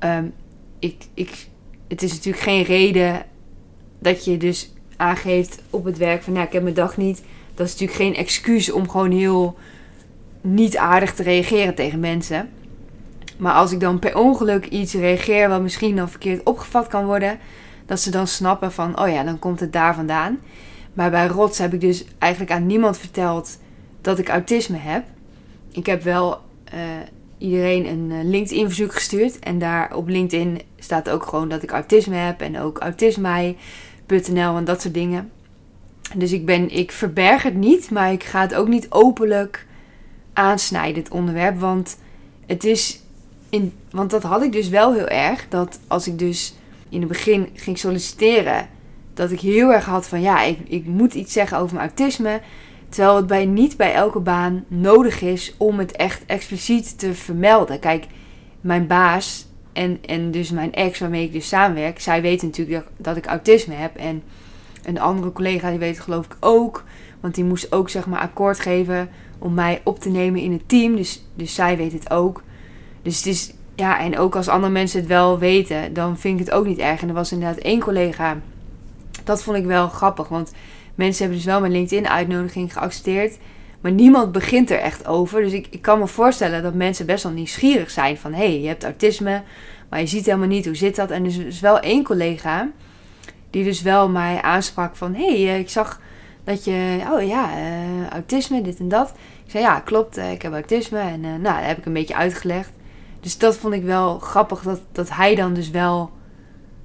Um, 0.00 0.32
ik, 0.78 1.04
ik, 1.14 1.46
het 1.88 2.02
is 2.02 2.12
natuurlijk 2.12 2.42
geen 2.42 2.62
reden 2.62 3.26
dat 3.98 4.24
je 4.24 4.36
dus 4.36 4.72
aangeeft 4.96 5.62
op 5.70 5.84
het 5.84 5.98
werk 5.98 6.22
van 6.22 6.32
nou, 6.32 6.46
ik 6.46 6.52
heb 6.52 6.62
mijn 6.62 6.74
dag 6.74 6.96
niet. 6.96 7.22
Dat 7.54 7.66
is 7.66 7.72
natuurlijk 7.72 7.98
geen 7.98 8.14
excuus 8.14 8.72
om 8.72 8.88
gewoon 8.88 9.10
heel 9.10 9.56
niet 10.40 10.76
aardig 10.76 11.14
te 11.14 11.22
reageren 11.22 11.74
tegen 11.74 12.00
mensen. 12.00 12.48
Maar 13.38 13.52
als 13.52 13.72
ik 13.72 13.80
dan 13.80 13.98
per 13.98 14.18
ongeluk 14.18 14.66
iets 14.66 14.94
reageer 14.94 15.48
wat 15.48 15.62
misschien 15.62 15.96
dan 15.96 16.10
verkeerd 16.10 16.42
opgevat 16.42 16.86
kan 16.86 17.04
worden, 17.04 17.38
dat 17.92 18.00
ze 18.00 18.10
dan 18.10 18.26
snappen 18.26 18.72
van, 18.72 19.00
oh 19.00 19.08
ja, 19.08 19.24
dan 19.24 19.38
komt 19.38 19.60
het 19.60 19.72
daar 19.72 19.94
vandaan. 19.94 20.38
Maar 20.92 21.10
bij 21.10 21.26
Rots 21.26 21.58
heb 21.58 21.72
ik 21.72 21.80
dus 21.80 22.04
eigenlijk 22.18 22.52
aan 22.52 22.66
niemand 22.66 22.98
verteld 22.98 23.58
dat 24.00 24.18
ik 24.18 24.28
autisme 24.28 24.76
heb. 24.76 25.04
Ik 25.72 25.86
heb 25.86 26.02
wel 26.02 26.40
uh, 26.74 26.80
iedereen 27.38 27.86
een 27.86 28.30
LinkedIn 28.30 28.66
verzoek 28.66 28.92
gestuurd. 28.92 29.38
En 29.38 29.58
daar 29.58 29.94
op 29.94 30.08
LinkedIn 30.08 30.60
staat 30.78 31.10
ook 31.10 31.26
gewoon 31.26 31.48
dat 31.48 31.62
ik 31.62 31.70
autisme 31.70 32.14
heb. 32.14 32.40
En 32.40 32.58
ook 32.58 32.78
autisme.nl 32.78 34.56
en 34.56 34.64
dat 34.64 34.80
soort 34.82 34.94
dingen. 34.94 35.30
Dus 36.14 36.32
ik, 36.32 36.46
ben, 36.46 36.70
ik 36.70 36.92
verberg 36.92 37.42
het 37.42 37.54
niet, 37.54 37.90
maar 37.90 38.12
ik 38.12 38.22
ga 38.22 38.40
het 38.40 38.54
ook 38.54 38.68
niet 38.68 38.90
openlijk 38.90 39.66
aansnijden, 40.32 41.02
het 41.02 41.12
onderwerp. 41.12 41.60
Want 41.60 41.98
het 42.46 42.64
is. 42.64 43.00
In, 43.48 43.72
want 43.90 44.10
dat 44.10 44.22
had 44.22 44.42
ik 44.42 44.52
dus 44.52 44.68
wel 44.68 44.94
heel 44.94 45.08
erg. 45.08 45.46
Dat 45.48 45.78
als 45.86 46.06
ik 46.06 46.18
dus 46.18 46.54
in 46.92 47.00
het 47.00 47.08
begin 47.08 47.48
ging 47.54 47.78
solliciteren, 47.78 48.68
dat 49.14 49.30
ik 49.30 49.40
heel 49.40 49.72
erg 49.72 49.84
had 49.84 50.08
van 50.08 50.20
ja, 50.20 50.42
ik, 50.42 50.58
ik 50.68 50.86
moet 50.86 51.14
iets 51.14 51.32
zeggen 51.32 51.58
over 51.58 51.74
mijn 51.74 51.88
autisme. 51.88 52.40
Terwijl 52.88 53.16
het 53.16 53.26
bij, 53.26 53.46
niet 53.46 53.76
bij 53.76 53.94
elke 53.94 54.20
baan 54.20 54.64
nodig 54.68 55.20
is 55.20 55.54
om 55.56 55.78
het 55.78 55.96
echt 55.96 56.22
expliciet 56.26 56.98
te 56.98 57.14
vermelden. 57.14 57.78
Kijk, 57.78 58.06
mijn 58.60 58.86
baas 58.86 59.46
en, 59.72 59.98
en 60.06 60.30
dus 60.30 60.50
mijn 60.50 60.72
ex 60.72 60.98
waarmee 60.98 61.24
ik 61.24 61.32
dus 61.32 61.48
samenwerk, 61.48 62.00
zij 62.00 62.22
weten 62.22 62.46
natuurlijk 62.46 62.84
dat, 62.84 62.92
dat 62.96 63.16
ik 63.16 63.26
autisme 63.26 63.74
heb. 63.74 63.96
En 63.96 64.22
een 64.84 65.00
andere 65.00 65.32
collega 65.32 65.70
die 65.70 65.78
weet 65.78 65.94
het 65.94 66.04
geloof 66.04 66.24
ik 66.24 66.36
ook. 66.40 66.84
Want 67.20 67.34
die 67.34 67.44
moest 67.44 67.72
ook 67.72 67.90
zeg 67.90 68.06
maar 68.06 68.20
akkoord 68.20 68.60
geven 68.60 69.10
om 69.38 69.54
mij 69.54 69.80
op 69.84 69.98
te 70.00 70.10
nemen 70.10 70.40
in 70.40 70.52
het 70.52 70.68
team. 70.68 70.96
Dus, 70.96 71.24
dus 71.34 71.54
zij 71.54 71.76
weet 71.76 71.92
het 71.92 72.10
ook. 72.10 72.42
Dus 73.02 73.16
het 73.16 73.26
is, 73.26 73.52
ja, 73.74 74.00
en 74.00 74.18
ook 74.18 74.36
als 74.36 74.48
andere 74.48 74.72
mensen 74.72 75.00
het 75.00 75.08
wel 75.08 75.38
weten, 75.38 75.94
dan 75.94 76.18
vind 76.18 76.40
ik 76.40 76.46
het 76.46 76.54
ook 76.54 76.66
niet 76.66 76.78
erg. 76.78 77.02
En 77.02 77.08
er 77.08 77.14
was 77.14 77.32
inderdaad 77.32 77.58
één 77.58 77.80
collega, 77.80 78.36
dat 79.24 79.42
vond 79.42 79.56
ik 79.56 79.64
wel 79.64 79.88
grappig. 79.88 80.28
Want 80.28 80.52
mensen 80.94 81.22
hebben 81.22 81.36
dus 81.36 81.46
wel 81.46 81.60
mijn 81.60 81.72
LinkedIn-uitnodiging 81.72 82.72
geaccepteerd. 82.72 83.38
Maar 83.80 83.92
niemand 83.92 84.32
begint 84.32 84.70
er 84.70 84.78
echt 84.78 85.06
over. 85.06 85.42
Dus 85.42 85.52
ik, 85.52 85.66
ik 85.70 85.82
kan 85.82 85.98
me 85.98 86.06
voorstellen 86.06 86.62
dat 86.62 86.74
mensen 86.74 87.06
best 87.06 87.22
wel 87.22 87.32
nieuwsgierig 87.32 87.90
zijn 87.90 88.18
van... 88.18 88.32
hé, 88.32 88.46
hey, 88.46 88.60
je 88.60 88.68
hebt 88.68 88.84
autisme, 88.84 89.42
maar 89.88 90.00
je 90.00 90.06
ziet 90.06 90.26
helemaal 90.26 90.46
niet 90.46 90.64
hoe 90.64 90.74
zit 90.74 90.96
dat. 90.96 91.10
En 91.10 91.22
er 91.22 91.28
is 91.28 91.36
dus 91.36 91.60
wel 91.60 91.80
één 91.80 92.04
collega 92.04 92.70
die 93.50 93.64
dus 93.64 93.82
wel 93.82 94.08
mij 94.08 94.42
aansprak 94.42 94.96
van... 94.96 95.14
hé, 95.14 95.42
hey, 95.42 95.54
eh, 95.54 95.58
ik 95.58 95.70
zag 95.70 96.00
dat 96.44 96.64
je... 96.64 97.00
oh 97.12 97.26
ja, 97.26 97.50
uh, 97.58 98.08
autisme, 98.08 98.62
dit 98.62 98.78
en 98.78 98.88
dat. 98.88 99.12
Ik 99.44 99.50
zei, 99.50 99.64
ja, 99.64 99.80
klopt, 99.80 100.18
uh, 100.18 100.32
ik 100.32 100.42
heb 100.42 100.52
autisme. 100.52 100.98
En 100.98 101.20
nou, 101.20 101.42
dat 101.42 101.66
heb 101.66 101.78
ik 101.78 101.86
een 101.86 101.92
beetje 101.92 102.16
uitgelegd. 102.16 102.70
Dus 103.22 103.38
dat 103.38 103.56
vond 103.56 103.74
ik 103.74 103.82
wel 103.82 104.18
grappig, 104.18 104.62
dat, 104.62 104.80
dat 104.92 105.10
hij 105.10 105.34
dan 105.34 105.54
dus 105.54 105.70
wel 105.70 106.10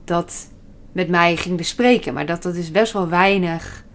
dat 0.04 0.48
met 0.92 1.10
mij 1.10 1.36
ging 1.36 1.58
bespreken. 1.58 2.14
Maar 2.14 2.26
dat 2.26 2.44
dat 2.44 2.54
dus 2.54 2.72
best 2.72 2.94
wel 2.94 3.10
weinig 3.10 3.86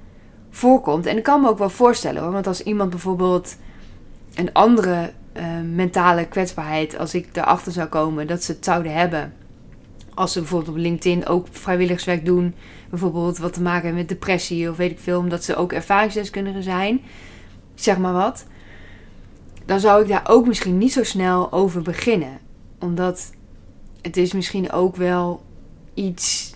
voorkomt. 0.51 1.07
En 1.07 1.17
ik 1.17 1.23
kan 1.23 1.41
me 1.41 1.49
ook 1.49 1.59
wel 1.59 1.71
voorstellen 1.71 2.23
hoor. 2.23 2.33
Want 2.33 2.47
als 2.47 2.63
iemand 2.63 2.91
bijvoorbeeld 2.91 3.57
een 4.35 4.53
andere 4.53 5.13
mentale 5.75 6.27
kwetsbaarheid... 6.27 6.99
als 6.99 7.15
ik 7.15 7.29
erachter 7.33 7.73
zou 7.73 7.89
komen 7.89 8.27
dat 8.27 8.43
ze 8.43 8.53
het 8.53 8.65
zouden 8.65 8.95
hebben 8.95 9.33
als 10.15 10.33
ze 10.33 10.39
bijvoorbeeld 10.39 10.71
op 10.71 10.77
LinkedIn 10.77 11.27
ook 11.27 11.47
vrijwilligerswerk 11.51 12.25
doen, 12.25 12.55
bijvoorbeeld 12.91 13.39
wat 13.39 13.53
te 13.53 13.63
maken 13.63 13.83
hebben 13.83 14.01
met 14.01 14.09
depressie 14.09 14.71
of 14.71 14.77
weet 14.77 14.91
ik 14.91 14.99
veel, 14.99 15.19
omdat 15.19 15.45
ze 15.45 15.57
ook 15.57 15.73
ervaringsdeskundigen 15.73 16.63
zijn, 16.63 17.01
zeg 17.75 17.99
maar 17.99 18.13
wat, 18.13 18.45
dan 19.67 19.81
zou 19.81 20.03
ik 20.03 20.09
daar 20.09 20.29
ook 20.29 20.47
misschien 20.47 20.79
niet 20.79 20.93
zo 20.93 21.03
snel 21.03 21.53
over 21.53 21.83
beginnen. 21.83 22.39
Omdat 22.79 23.33
het 24.01 24.17
is 24.17 24.33
misschien 24.33 24.73
ook 24.73 24.97
wel 24.97 25.43
iets, 25.95 26.55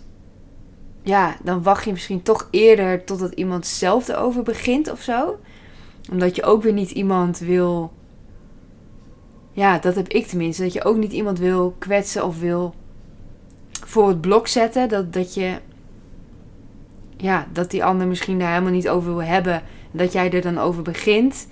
ja, 1.03 1.37
dan 1.42 1.62
wacht 1.62 1.85
je 1.85 1.92
misschien 1.92 2.23
toch 2.23 2.49
eerder 2.51 3.05
totdat 3.05 3.33
iemand 3.33 3.66
zelf 3.66 4.09
erover 4.09 4.42
begint 4.42 4.90
of 4.90 5.01
zo. 5.01 5.38
Omdat 6.11 6.37
je 6.37 6.42
ook 6.42 6.62
weer 6.62 6.73
niet 6.73 6.90
iemand 6.90 7.38
wil, 7.38 7.92
ja, 9.53 9.79
dat 9.79 9.95
heb 9.95 10.09
ik 10.09 10.27
tenminste, 10.27 10.62
dat 10.62 10.73
je 10.73 10.85
ook 10.85 10.97
niet 10.97 11.12
iemand 11.12 11.38
wil 11.38 11.75
kwetsen 11.79 12.25
of 12.25 12.40
wil 12.40 12.75
voor 13.87 14.09
het 14.09 14.21
blok 14.21 14.49
zetten. 14.49 14.88
Dat, 14.88 15.12
dat 15.12 15.35
je. 15.35 15.59
Ja, 17.16 17.47
dat 17.53 17.71
die 17.71 17.85
ander 17.85 18.07
misschien 18.07 18.38
daar 18.38 18.51
helemaal 18.51 18.73
niet 18.73 18.88
over 18.88 19.11
wil 19.14 19.23
hebben. 19.23 19.62
Dat 19.90 20.12
jij 20.12 20.31
er 20.31 20.42
dan 20.42 20.59
over 20.59 20.83
begint. 20.83 21.47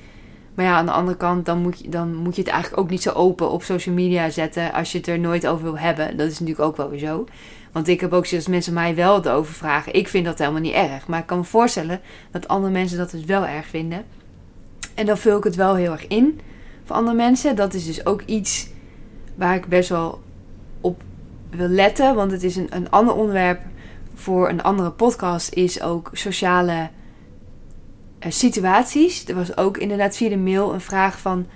Maar 0.54 0.64
ja, 0.64 0.76
aan 0.76 0.86
de 0.86 0.92
andere 0.92 1.16
kant, 1.16 1.46
dan 1.46 1.58
moet, 1.58 1.78
je, 1.78 1.88
dan 1.88 2.14
moet 2.14 2.36
je 2.36 2.42
het 2.42 2.50
eigenlijk 2.50 2.82
ook 2.82 2.90
niet 2.90 3.02
zo 3.02 3.10
open 3.10 3.50
op 3.50 3.62
social 3.62 3.94
media 3.94 4.30
zetten. 4.30 4.72
Als 4.72 4.92
je 4.92 4.98
het 4.98 5.06
er 5.06 5.18
nooit 5.18 5.46
over 5.46 5.64
wil 5.64 5.78
hebben. 5.78 6.16
Dat 6.16 6.30
is 6.30 6.38
natuurlijk 6.38 6.68
ook 6.68 6.76
wel 6.76 6.90
weer 6.90 6.98
zo. 6.98 7.26
Want 7.72 7.88
ik 7.88 8.00
heb 8.00 8.12
ook 8.12 8.26
zoals 8.26 8.46
mensen 8.46 8.72
mij 8.72 8.94
wel 8.94 9.14
het 9.14 9.28
over 9.28 9.54
vragen. 9.54 9.94
Ik 9.94 10.08
vind 10.08 10.24
dat 10.24 10.38
helemaal 10.38 10.60
niet 10.60 10.74
erg. 10.74 11.06
Maar 11.06 11.18
ik 11.18 11.26
kan 11.26 11.38
me 11.38 11.44
voorstellen 11.44 12.00
dat 12.30 12.48
andere 12.48 12.72
mensen 12.72 12.98
dat 12.98 13.10
dus 13.10 13.24
wel 13.24 13.46
erg 13.46 13.66
vinden. 13.66 14.04
En 14.94 15.06
dan 15.06 15.18
vul 15.18 15.38
ik 15.38 15.44
het 15.44 15.54
wel 15.54 15.74
heel 15.74 15.92
erg 15.92 16.06
in 16.06 16.40
voor 16.84 16.96
andere 16.96 17.16
mensen. 17.16 17.56
Dat 17.56 17.74
is 17.74 17.86
dus 17.86 18.06
ook 18.06 18.22
iets 18.22 18.68
waar 19.34 19.54
ik 19.54 19.66
best 19.66 19.88
wel 19.88 20.22
op 20.80 21.02
wil 21.50 21.68
letten. 21.68 22.14
Want 22.14 22.30
het 22.30 22.42
is 22.42 22.56
een, 22.56 22.66
een 22.70 22.90
ander 22.90 23.14
onderwerp 23.14 23.60
voor 24.14 24.48
een 24.48 24.62
andere 24.62 24.90
podcast. 24.90 25.52
Is 25.52 25.82
ook 25.82 26.10
sociale 26.12 26.88
situaties. 28.32 29.28
Er 29.28 29.34
was 29.34 29.56
ook 29.56 29.78
inderdaad 29.78 30.16
via 30.16 30.28
de 30.28 30.36
mail 30.36 30.72
een 30.72 30.80
vraag 30.80 31.18
van... 31.18 31.46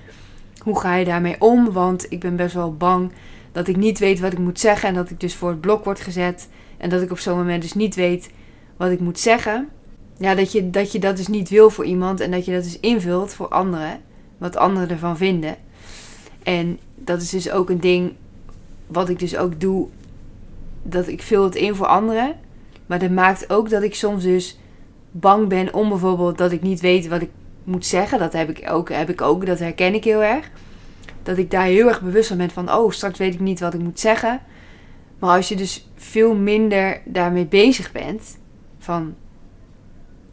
Hoe 0.58 0.80
ga 0.80 0.94
je 0.94 1.04
daarmee 1.04 1.40
om? 1.40 1.72
Want 1.72 2.06
ik 2.12 2.20
ben 2.20 2.36
best 2.36 2.54
wel 2.54 2.76
bang 2.76 3.12
dat 3.52 3.68
ik 3.68 3.76
niet 3.76 3.98
weet 3.98 4.20
wat 4.20 4.32
ik 4.32 4.38
moet 4.38 4.60
zeggen. 4.60 4.88
En 4.88 4.94
dat 4.94 5.10
ik 5.10 5.20
dus 5.20 5.34
voor 5.34 5.48
het 5.48 5.60
blok 5.60 5.84
word 5.84 6.00
gezet. 6.00 6.48
En 6.76 6.90
dat 6.90 7.02
ik 7.02 7.10
op 7.10 7.18
zo'n 7.18 7.36
moment 7.36 7.62
dus 7.62 7.74
niet 7.74 7.94
weet 7.94 8.30
wat 8.76 8.90
ik 8.90 9.00
moet 9.00 9.18
zeggen. 9.18 9.68
Ja, 10.18 10.34
dat 10.34 10.52
je, 10.52 10.70
dat 10.70 10.92
je 10.92 10.98
dat 10.98 11.16
dus 11.16 11.26
niet 11.26 11.48
wil 11.48 11.70
voor 11.70 11.84
iemand. 11.84 12.20
En 12.20 12.30
dat 12.30 12.44
je 12.44 12.52
dat 12.52 12.62
dus 12.62 12.80
invult 12.80 13.34
voor 13.34 13.48
anderen. 13.48 14.00
Wat 14.38 14.56
anderen 14.56 14.90
ervan 14.90 15.16
vinden. 15.16 15.56
En 16.42 16.78
dat 16.94 17.22
is 17.22 17.30
dus 17.30 17.50
ook 17.50 17.70
een 17.70 17.80
ding 17.80 18.12
wat 18.86 19.08
ik 19.08 19.18
dus 19.18 19.36
ook 19.36 19.60
doe, 19.60 19.88
dat 20.82 21.08
ik 21.08 21.22
vul 21.22 21.44
het 21.44 21.54
in 21.54 21.74
voor 21.74 21.86
anderen. 21.86 22.36
Maar 22.86 22.98
dat 22.98 23.10
maakt 23.10 23.50
ook 23.50 23.70
dat 23.70 23.82
ik 23.82 23.94
soms 23.94 24.22
dus 24.22 24.58
bang 25.20 25.48
ben 25.48 25.74
om 25.74 25.88
bijvoorbeeld 25.88 26.38
dat 26.38 26.52
ik 26.52 26.62
niet 26.62 26.80
weet 26.80 27.08
wat 27.08 27.22
ik 27.22 27.30
moet 27.64 27.86
zeggen. 27.86 28.18
Dat 28.18 28.32
heb 28.32 28.50
ik 28.50 28.70
ook, 28.70 28.90
heb 28.90 29.10
ik 29.10 29.20
ook 29.20 29.46
dat 29.46 29.58
herken 29.58 29.94
ik 29.94 30.04
heel 30.04 30.22
erg. 30.22 30.50
Dat 31.22 31.38
ik 31.38 31.50
daar 31.50 31.64
heel 31.64 31.88
erg 31.88 32.02
bewust 32.02 32.28
van 32.28 32.36
ben 32.36 32.50
van, 32.50 32.72
oh, 32.72 32.90
straks 32.90 33.18
weet 33.18 33.34
ik 33.34 33.40
niet 33.40 33.60
wat 33.60 33.74
ik 33.74 33.80
moet 33.80 34.00
zeggen. 34.00 34.40
Maar 35.18 35.36
als 35.36 35.48
je 35.48 35.56
dus 35.56 35.88
veel 35.94 36.34
minder 36.34 37.00
daarmee 37.04 37.46
bezig 37.46 37.92
bent, 37.92 38.38
van, 38.78 39.14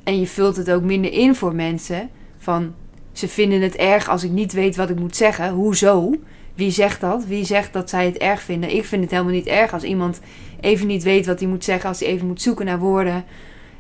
en 0.04 0.20
je 0.20 0.28
vult 0.28 0.56
het 0.56 0.72
ook 0.72 0.84
minder 0.84 1.12
in 1.12 1.36
voor 1.36 1.56
mensen, 1.56 2.10
van, 2.38 2.74
ze 3.12 3.28
vinden 3.28 3.62
het 3.62 3.76
erg 3.76 4.10
als 4.10 4.24
ik 4.24 4.32
niet 4.32 4.54
weet 4.54 4.76
wat 4.76 4.90
ik 4.90 5.00
moet 5.00 5.16
zeggen. 5.16 5.50
Hoezo? 5.50 6.14
Wie 6.56 6.72
zegt 6.72 7.02
dat? 7.02 7.26
Wie 7.26 7.46
zegt 7.46 7.74
dat 7.74 7.90
zij 7.90 8.06
het 8.06 8.18
erg 8.18 8.42
vinden? 8.42 8.76
Ik 8.76 8.86
vind 8.86 9.02
het 9.02 9.12
helemaal 9.12 9.34
niet 9.34 9.48
erg 9.48 9.74
als 9.74 9.84
iemand 9.84 10.20
even 10.60 10.88
niet 10.88 11.04
weet 11.04 11.26
wat 11.26 11.40
hij 11.40 11.48
moet 11.48 11.64
zeggen, 11.64 11.90
als 11.90 12.00
hij 12.00 12.10
even 12.10 12.28
moet 12.28 12.42
zoeken 12.42 12.66
naar 12.66 12.80
woorden. 12.80 13.26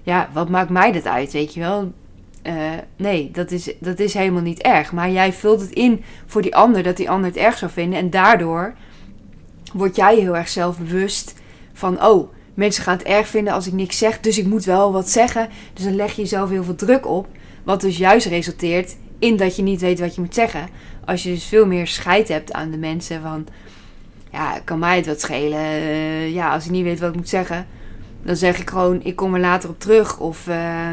Ja, 0.05 0.29
wat 0.33 0.49
maakt 0.49 0.69
mij 0.69 0.91
dat 0.91 1.05
uit, 1.05 1.31
weet 1.31 1.53
je 1.53 1.59
wel? 1.59 1.91
Uh, 2.43 2.53
nee, 2.95 3.31
dat 3.31 3.51
is, 3.51 3.73
dat 3.79 3.99
is 3.99 4.13
helemaal 4.13 4.41
niet 4.41 4.61
erg. 4.61 4.91
Maar 4.91 5.11
jij 5.11 5.33
vult 5.33 5.61
het 5.61 5.71
in 5.71 6.03
voor 6.25 6.41
die 6.41 6.55
ander, 6.55 6.83
dat 6.83 6.97
die 6.97 7.09
ander 7.09 7.29
het 7.29 7.39
erg 7.39 7.57
zou 7.57 7.71
vinden. 7.71 7.99
En 7.99 8.09
daardoor 8.09 8.73
word 9.73 9.95
jij 9.95 10.15
heel 10.15 10.35
erg 10.35 10.49
zelfbewust 10.49 11.33
van: 11.73 12.03
oh, 12.03 12.31
mensen 12.53 12.83
gaan 12.83 12.97
het 12.97 13.07
erg 13.07 13.27
vinden 13.27 13.53
als 13.53 13.67
ik 13.67 13.73
niks 13.73 13.97
zeg, 13.97 14.19
dus 14.19 14.37
ik 14.37 14.45
moet 14.45 14.65
wel 14.65 14.91
wat 14.91 15.09
zeggen. 15.09 15.49
Dus 15.73 15.83
dan 15.83 15.95
leg 15.95 16.15
je 16.15 16.21
jezelf 16.21 16.49
heel 16.49 16.63
veel 16.63 16.75
druk 16.75 17.07
op. 17.07 17.27
Wat 17.63 17.81
dus 17.81 17.97
juist 17.97 18.27
resulteert 18.27 18.95
in 19.19 19.37
dat 19.37 19.55
je 19.55 19.61
niet 19.61 19.81
weet 19.81 19.99
wat 19.99 20.15
je 20.15 20.21
moet 20.21 20.33
zeggen. 20.33 20.69
Als 21.05 21.23
je 21.23 21.29
dus 21.29 21.45
veel 21.45 21.65
meer 21.65 21.87
scheid 21.87 22.27
hebt 22.27 22.53
aan 22.53 22.71
de 22.71 22.77
mensen 22.77 23.21
van... 23.21 23.47
Ja, 24.31 24.59
kan 24.63 24.79
mij 24.79 24.95
het 24.95 25.05
wat 25.05 25.21
schelen. 25.21 25.81
Uh, 25.81 26.33
ja, 26.33 26.53
als 26.53 26.65
ik 26.65 26.71
niet 26.71 26.83
weet 26.83 26.99
wat 26.99 27.09
ik 27.09 27.15
moet 27.15 27.29
zeggen... 27.29 27.67
Dan 28.25 28.35
zeg 28.35 28.59
ik 28.59 28.69
gewoon, 28.69 29.03
ik 29.03 29.15
kom 29.15 29.33
er 29.33 29.39
later 29.39 29.69
op 29.69 29.79
terug. 29.79 30.19
Of 30.19 30.47
uh, 30.47 30.89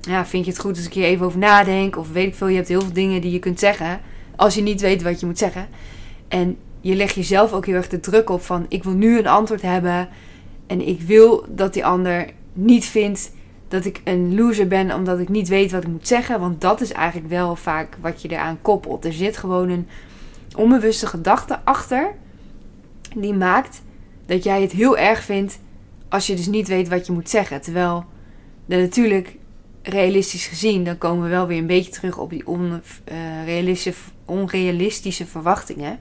ja, 0.00 0.26
vind 0.26 0.44
je 0.44 0.50
het 0.50 0.60
goed 0.60 0.76
als 0.76 0.86
ik 0.86 0.92
hier 0.92 1.04
even 1.04 1.26
over 1.26 1.38
nadenk? 1.38 1.96
Of 1.96 2.12
weet 2.12 2.26
ik 2.26 2.34
veel, 2.34 2.48
je 2.48 2.56
hebt 2.56 2.68
heel 2.68 2.80
veel 2.80 2.92
dingen 2.92 3.20
die 3.20 3.32
je 3.32 3.38
kunt 3.38 3.58
zeggen. 3.58 4.00
Als 4.36 4.54
je 4.54 4.62
niet 4.62 4.80
weet 4.80 5.02
wat 5.02 5.20
je 5.20 5.26
moet 5.26 5.38
zeggen. 5.38 5.68
En 6.28 6.56
je 6.80 6.94
legt 6.94 7.14
jezelf 7.14 7.52
ook 7.52 7.66
heel 7.66 7.74
erg 7.74 7.88
de 7.88 8.00
druk 8.00 8.30
op 8.30 8.42
van... 8.42 8.66
Ik 8.68 8.84
wil 8.84 8.92
nu 8.92 9.18
een 9.18 9.26
antwoord 9.26 9.62
hebben. 9.62 10.08
En 10.66 10.88
ik 10.88 11.00
wil 11.00 11.44
dat 11.48 11.72
die 11.72 11.84
ander 11.84 12.26
niet 12.52 12.84
vindt 12.84 13.32
dat 13.68 13.84
ik 13.84 14.00
een 14.04 14.34
loser 14.34 14.68
ben 14.68 14.94
omdat 14.94 15.18
ik 15.18 15.28
niet 15.28 15.48
weet 15.48 15.72
wat 15.72 15.82
ik 15.82 15.88
moet 15.88 16.08
zeggen. 16.08 16.40
Want 16.40 16.60
dat 16.60 16.80
is 16.80 16.92
eigenlijk 16.92 17.28
wel 17.28 17.56
vaak 17.56 17.96
wat 18.00 18.22
je 18.22 18.28
eraan 18.28 18.58
koppelt. 18.62 19.04
Er 19.04 19.12
zit 19.12 19.36
gewoon 19.36 19.68
een 19.68 19.88
onbewuste 20.56 21.06
gedachte 21.06 21.58
achter. 21.64 22.14
Die 23.16 23.34
maakt 23.34 23.82
dat 24.26 24.44
jij 24.44 24.62
het 24.62 24.72
heel 24.72 24.98
erg 24.98 25.22
vindt 25.22 25.58
als 26.12 26.26
je 26.26 26.34
dus 26.34 26.46
niet 26.46 26.68
weet 26.68 26.88
wat 26.88 27.06
je 27.06 27.12
moet 27.12 27.30
zeggen. 27.30 27.60
Terwijl 27.60 28.04
natuurlijk 28.66 29.36
realistisch 29.82 30.46
gezien, 30.46 30.84
dan 30.84 30.98
komen 30.98 31.24
we 31.24 31.28
wel 31.28 31.46
weer 31.46 31.58
een 31.58 31.66
beetje 31.66 31.92
terug 31.92 32.18
op 32.18 32.30
die 32.30 32.46
onrealistische, 32.46 33.92
onrealistische 34.24 35.26
verwachtingen. 35.26 35.98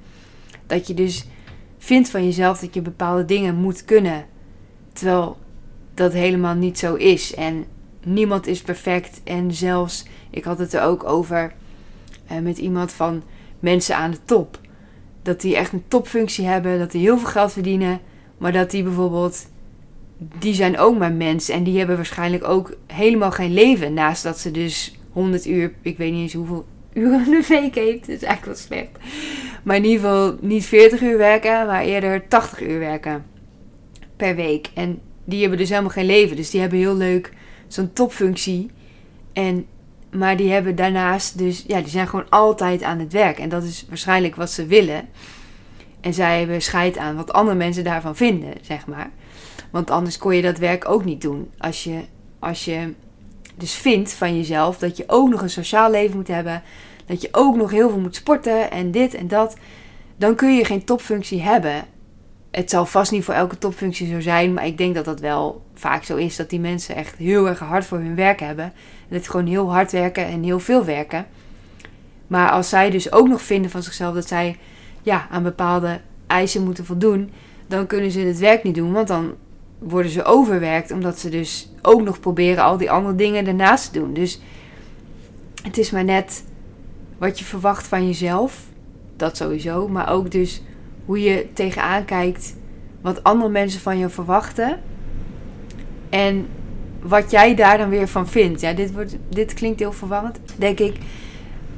Dat 0.65 0.87
je 0.87 0.93
dus 0.93 1.25
vindt 1.77 2.09
van 2.09 2.23
jezelf 2.23 2.59
dat 2.59 2.73
je 2.73 2.81
bepaalde 2.81 3.25
dingen 3.25 3.55
moet 3.55 3.85
kunnen. 3.85 4.25
Terwijl 4.93 5.37
dat 5.93 6.13
helemaal 6.13 6.55
niet 6.55 6.79
zo 6.79 6.95
is. 6.95 7.33
En 7.33 7.65
niemand 8.03 8.47
is 8.47 8.61
perfect. 8.61 9.21
En 9.23 9.53
zelfs, 9.53 10.05
ik 10.29 10.43
had 10.43 10.59
het 10.59 10.73
er 10.73 10.81
ook 10.81 11.03
over 11.03 11.53
uh, 12.31 12.37
met 12.37 12.57
iemand 12.57 12.91
van 12.91 13.23
mensen 13.59 13.95
aan 13.95 14.11
de 14.11 14.19
top. 14.25 14.59
dat 15.21 15.41
die 15.41 15.55
echt 15.55 15.73
een 15.73 15.83
topfunctie 15.87 16.45
hebben, 16.45 16.79
dat 16.79 16.91
die 16.91 17.01
heel 17.01 17.17
veel 17.17 17.29
geld 17.29 17.51
verdienen, 17.51 17.99
maar 18.37 18.51
dat 18.51 18.71
die 18.71 18.83
bijvoorbeeld, 18.83 19.49
die 20.39 20.53
zijn 20.53 20.77
ook 20.77 20.97
maar 20.97 21.11
mensen 21.11 21.53
en 21.53 21.63
die 21.63 21.77
hebben 21.77 21.95
waarschijnlijk 21.95 22.47
ook 22.47 22.75
helemaal 22.87 23.31
geen 23.31 23.53
leven, 23.53 23.93
naast 23.93 24.23
dat 24.23 24.39
ze 24.39 24.51
dus 24.51 24.95
100 25.11 25.47
uur, 25.47 25.73
ik 25.81 25.97
weet 25.97 26.11
niet 26.11 26.21
eens 26.21 26.33
hoeveel 26.33 26.65
uren 26.93 27.23
de 27.23 27.45
week 27.47 27.75
heeft, 27.75 27.99
dat 27.99 28.15
is 28.15 28.23
eigenlijk 28.23 28.45
wel 28.45 28.55
slecht. 28.55 28.89
Maar 29.63 29.75
in 29.75 29.85
ieder 29.85 29.99
geval 29.99 30.37
niet 30.39 30.65
40 30.65 31.01
uur 31.01 31.17
werken, 31.17 31.65
maar 31.67 31.83
eerder 31.83 32.27
80 32.27 32.61
uur 32.61 32.79
werken 32.79 33.25
per 34.15 34.35
week. 34.35 34.69
En 34.73 34.99
die 35.25 35.41
hebben 35.41 35.57
dus 35.57 35.69
helemaal 35.69 35.89
geen 35.89 36.05
leven, 36.05 36.35
dus 36.35 36.49
die 36.49 36.61
hebben 36.61 36.79
heel 36.79 36.95
leuk 36.95 37.33
zo'n 37.67 37.93
topfunctie. 37.93 38.69
En 39.33 39.65
maar 40.11 40.37
die 40.37 40.51
hebben 40.51 40.75
daarnaast 40.75 41.37
dus, 41.37 41.63
ja, 41.67 41.79
die 41.79 41.89
zijn 41.89 42.07
gewoon 42.07 42.29
altijd 42.29 42.83
aan 42.83 42.99
het 42.99 43.13
werk. 43.13 43.39
En 43.39 43.49
dat 43.49 43.63
is 43.63 43.85
waarschijnlijk 43.87 44.35
wat 44.35 44.51
ze 44.51 44.65
willen. 44.65 45.07
En 46.01 46.13
zij 46.13 46.39
hebben 46.39 46.61
scheid 46.61 46.97
aan 46.97 47.15
wat 47.15 47.33
andere 47.33 47.57
mensen 47.57 47.83
daarvan 47.83 48.15
vinden, 48.15 48.53
zeg 48.61 48.87
maar. 48.87 49.09
Want 49.71 49.89
anders 49.89 50.17
kon 50.17 50.35
je 50.35 50.41
dat 50.41 50.57
werk 50.57 50.89
ook 50.89 51.05
niet 51.05 51.21
doen. 51.21 51.51
Als 51.57 51.83
je, 51.83 51.99
als 52.39 52.65
je 52.65 52.93
dus 53.55 53.73
vindt 53.73 54.13
van 54.13 54.37
jezelf 54.37 54.77
dat 54.77 54.97
je 54.97 55.03
ook 55.07 55.29
nog 55.29 55.41
een 55.41 55.49
sociaal 55.49 55.91
leven 55.91 56.15
moet 56.15 56.27
hebben. 56.27 56.63
Dat 57.05 57.21
je 57.21 57.29
ook 57.31 57.55
nog 57.55 57.71
heel 57.71 57.89
veel 57.89 57.99
moet 57.99 58.15
sporten 58.15 58.71
en 58.71 58.91
dit 58.91 59.13
en 59.13 59.27
dat. 59.27 59.57
Dan 60.17 60.35
kun 60.35 60.55
je 60.55 60.65
geen 60.65 60.83
topfunctie 60.83 61.41
hebben. 61.41 61.83
Het 62.51 62.69
zal 62.69 62.85
vast 62.85 63.11
niet 63.11 63.23
voor 63.23 63.33
elke 63.33 63.57
topfunctie 63.57 64.07
zo 64.13 64.19
zijn. 64.19 64.53
Maar 64.53 64.65
ik 64.65 64.77
denk 64.77 64.95
dat 64.95 65.05
dat 65.05 65.19
wel 65.19 65.65
vaak 65.73 66.03
zo 66.03 66.15
is. 66.15 66.35
Dat 66.35 66.49
die 66.49 66.59
mensen 66.59 66.95
echt 66.95 67.15
heel 67.15 67.47
erg 67.47 67.59
hard 67.59 67.85
voor 67.85 67.97
hun 67.97 68.15
werk 68.15 68.39
hebben. 68.39 68.65
En 69.09 69.15
het 69.15 69.29
gewoon 69.29 69.47
heel 69.47 69.71
hard 69.71 69.91
werken 69.91 70.25
en 70.25 70.43
heel 70.43 70.59
veel 70.59 70.85
werken. 70.85 71.25
Maar 72.27 72.51
als 72.51 72.69
zij 72.69 72.89
dus 72.89 73.11
ook 73.11 73.27
nog 73.27 73.41
vinden 73.41 73.71
van 73.71 73.83
zichzelf 73.83 74.13
dat 74.13 74.27
zij 74.27 74.57
ja, 75.01 75.27
aan 75.31 75.43
bepaalde 75.43 76.01
eisen 76.27 76.63
moeten 76.63 76.85
voldoen, 76.85 77.31
dan 77.67 77.87
kunnen 77.87 78.11
ze 78.11 78.19
het 78.19 78.39
werk 78.39 78.63
niet 78.63 78.75
doen. 78.75 78.91
Want 78.91 79.07
dan 79.07 79.33
worden 79.81 80.11
ze 80.11 80.23
overwerkt, 80.23 80.91
omdat 80.91 81.19
ze 81.19 81.29
dus 81.29 81.71
ook 81.81 82.01
nog 82.01 82.19
proberen 82.19 82.63
al 82.63 82.77
die 82.77 82.91
andere 82.91 83.15
dingen 83.15 83.47
ernaast 83.47 83.93
te 83.93 83.99
doen. 83.99 84.13
Dus 84.13 84.41
het 85.63 85.77
is 85.77 85.91
maar 85.91 86.03
net 86.03 86.43
wat 87.17 87.39
je 87.39 87.45
verwacht 87.45 87.87
van 87.87 88.05
jezelf. 88.05 88.65
Dat 89.15 89.37
sowieso. 89.37 89.87
Maar 89.87 90.09
ook 90.09 90.31
dus 90.31 90.61
hoe 91.05 91.21
je 91.21 91.47
tegenaan 91.53 92.05
kijkt 92.05 92.55
wat 93.01 93.23
andere 93.23 93.51
mensen 93.51 93.81
van 93.81 93.97
je 93.97 94.09
verwachten. 94.09 94.79
En 96.09 96.47
wat 97.01 97.31
jij 97.31 97.55
daar 97.55 97.77
dan 97.77 97.89
weer 97.89 98.07
van 98.07 98.27
vindt. 98.27 98.61
Ja, 98.61 98.73
dit, 98.73 98.93
wordt, 98.93 99.17
dit 99.29 99.53
klinkt 99.53 99.79
heel 99.79 99.91
verwarrend, 99.91 100.39
denk 100.55 100.79
ik. 100.79 100.95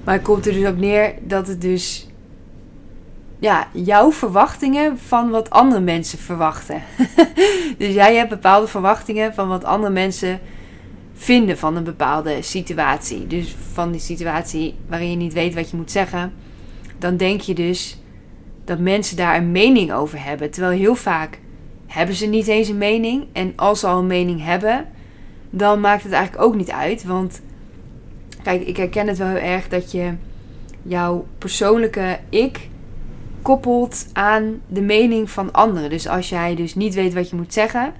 Maar 0.03 0.13
het 0.13 0.23
komt 0.23 0.45
er 0.45 0.53
dus 0.53 0.67
op 0.67 0.77
neer 0.77 1.13
dat 1.21 1.47
het 1.47 1.61
dus. 1.61 2.07
Ja, 3.43 3.67
jouw 3.71 4.11
verwachtingen 4.11 4.97
van 4.99 5.29
wat 5.29 5.49
andere 5.49 5.81
mensen 5.81 6.19
verwachten. 6.19 6.83
dus 7.77 7.93
jij 7.93 8.15
hebt 8.15 8.29
bepaalde 8.29 8.67
verwachtingen 8.67 9.33
van 9.33 9.47
wat 9.47 9.63
andere 9.63 9.93
mensen 9.93 10.39
vinden 11.13 11.57
van 11.57 11.75
een 11.75 11.83
bepaalde 11.83 12.41
situatie. 12.41 13.27
Dus 13.27 13.55
van 13.73 13.91
die 13.91 14.01
situatie 14.01 14.75
waarin 14.87 15.09
je 15.09 15.15
niet 15.15 15.33
weet 15.33 15.53
wat 15.53 15.69
je 15.69 15.77
moet 15.77 15.91
zeggen. 15.91 16.33
Dan 16.97 17.17
denk 17.17 17.41
je 17.41 17.53
dus 17.53 18.01
dat 18.65 18.79
mensen 18.79 19.17
daar 19.17 19.37
een 19.37 19.51
mening 19.51 19.93
over 19.93 20.23
hebben. 20.23 20.51
Terwijl 20.51 20.79
heel 20.79 20.95
vaak 20.95 21.39
hebben 21.87 22.15
ze 22.15 22.25
niet 22.25 22.47
eens 22.47 22.67
een 22.67 22.77
mening. 22.77 23.25
En 23.31 23.53
als 23.55 23.79
ze 23.79 23.87
al 23.87 23.99
een 23.99 24.07
mening 24.07 24.43
hebben, 24.43 24.85
dan 25.49 25.79
maakt 25.79 26.03
het 26.03 26.11
eigenlijk 26.11 26.45
ook 26.45 26.55
niet 26.55 26.71
uit. 26.71 27.03
Want 27.03 27.41
kijk, 28.43 28.67
ik 28.67 28.77
herken 28.77 29.07
het 29.07 29.17
wel 29.17 29.27
heel 29.27 29.37
erg 29.37 29.67
dat 29.67 29.91
je 29.91 30.13
jouw 30.83 31.25
persoonlijke 31.37 32.19
ik 32.29 32.71
koppelt 33.43 34.07
aan 34.13 34.61
de 34.67 34.81
mening 34.81 35.29
van 35.29 35.51
anderen. 35.51 35.89
Dus 35.89 36.07
als 36.07 36.29
jij 36.29 36.55
dus 36.55 36.75
niet 36.75 36.93
weet 36.93 37.13
wat 37.13 37.29
je 37.29 37.35
moet 37.35 37.53
zeggen, 37.53 37.93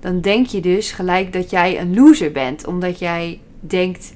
dan 0.00 0.20
denk 0.20 0.46
je 0.46 0.60
dus 0.60 0.92
gelijk 0.92 1.32
dat 1.32 1.50
jij 1.50 1.80
een 1.80 1.94
loser 1.94 2.32
bent. 2.32 2.66
Omdat 2.66 2.98
jij 2.98 3.40
denkt 3.60 4.14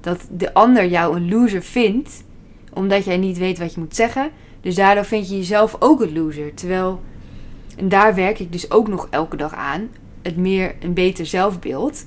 dat 0.00 0.26
de 0.30 0.54
ander 0.54 0.86
jou 0.86 1.16
een 1.16 1.28
loser 1.28 1.62
vindt, 1.62 2.24
omdat 2.72 3.04
jij 3.04 3.16
niet 3.16 3.38
weet 3.38 3.58
wat 3.58 3.74
je 3.74 3.80
moet 3.80 3.96
zeggen. 3.96 4.30
Dus 4.60 4.74
daardoor 4.74 5.04
vind 5.04 5.28
je 5.28 5.36
jezelf 5.36 5.76
ook 5.78 6.00
een 6.00 6.12
loser. 6.12 6.54
Terwijl, 6.54 7.00
en 7.76 7.88
daar 7.88 8.14
werk 8.14 8.38
ik 8.38 8.52
dus 8.52 8.70
ook 8.70 8.88
nog 8.88 9.06
elke 9.10 9.36
dag 9.36 9.54
aan, 9.54 9.88
het 10.22 10.36
meer 10.36 10.74
een 10.80 10.94
beter 10.94 11.26
zelfbeeld. 11.26 12.06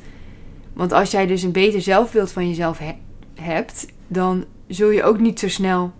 Want 0.74 0.92
als 0.92 1.12
jij 1.12 1.26
dus 1.26 1.44
een 1.44 1.52
beter 1.52 1.82
zelfbeeld 1.82 2.32
van 2.32 2.48
jezelf 2.48 2.80
hebt, 3.36 3.86
dan 4.08 4.46
zul 4.68 4.90
je 4.90 5.04
ook 5.04 5.20
niet 5.20 5.40
zo 5.40 5.48
snel 5.48 5.92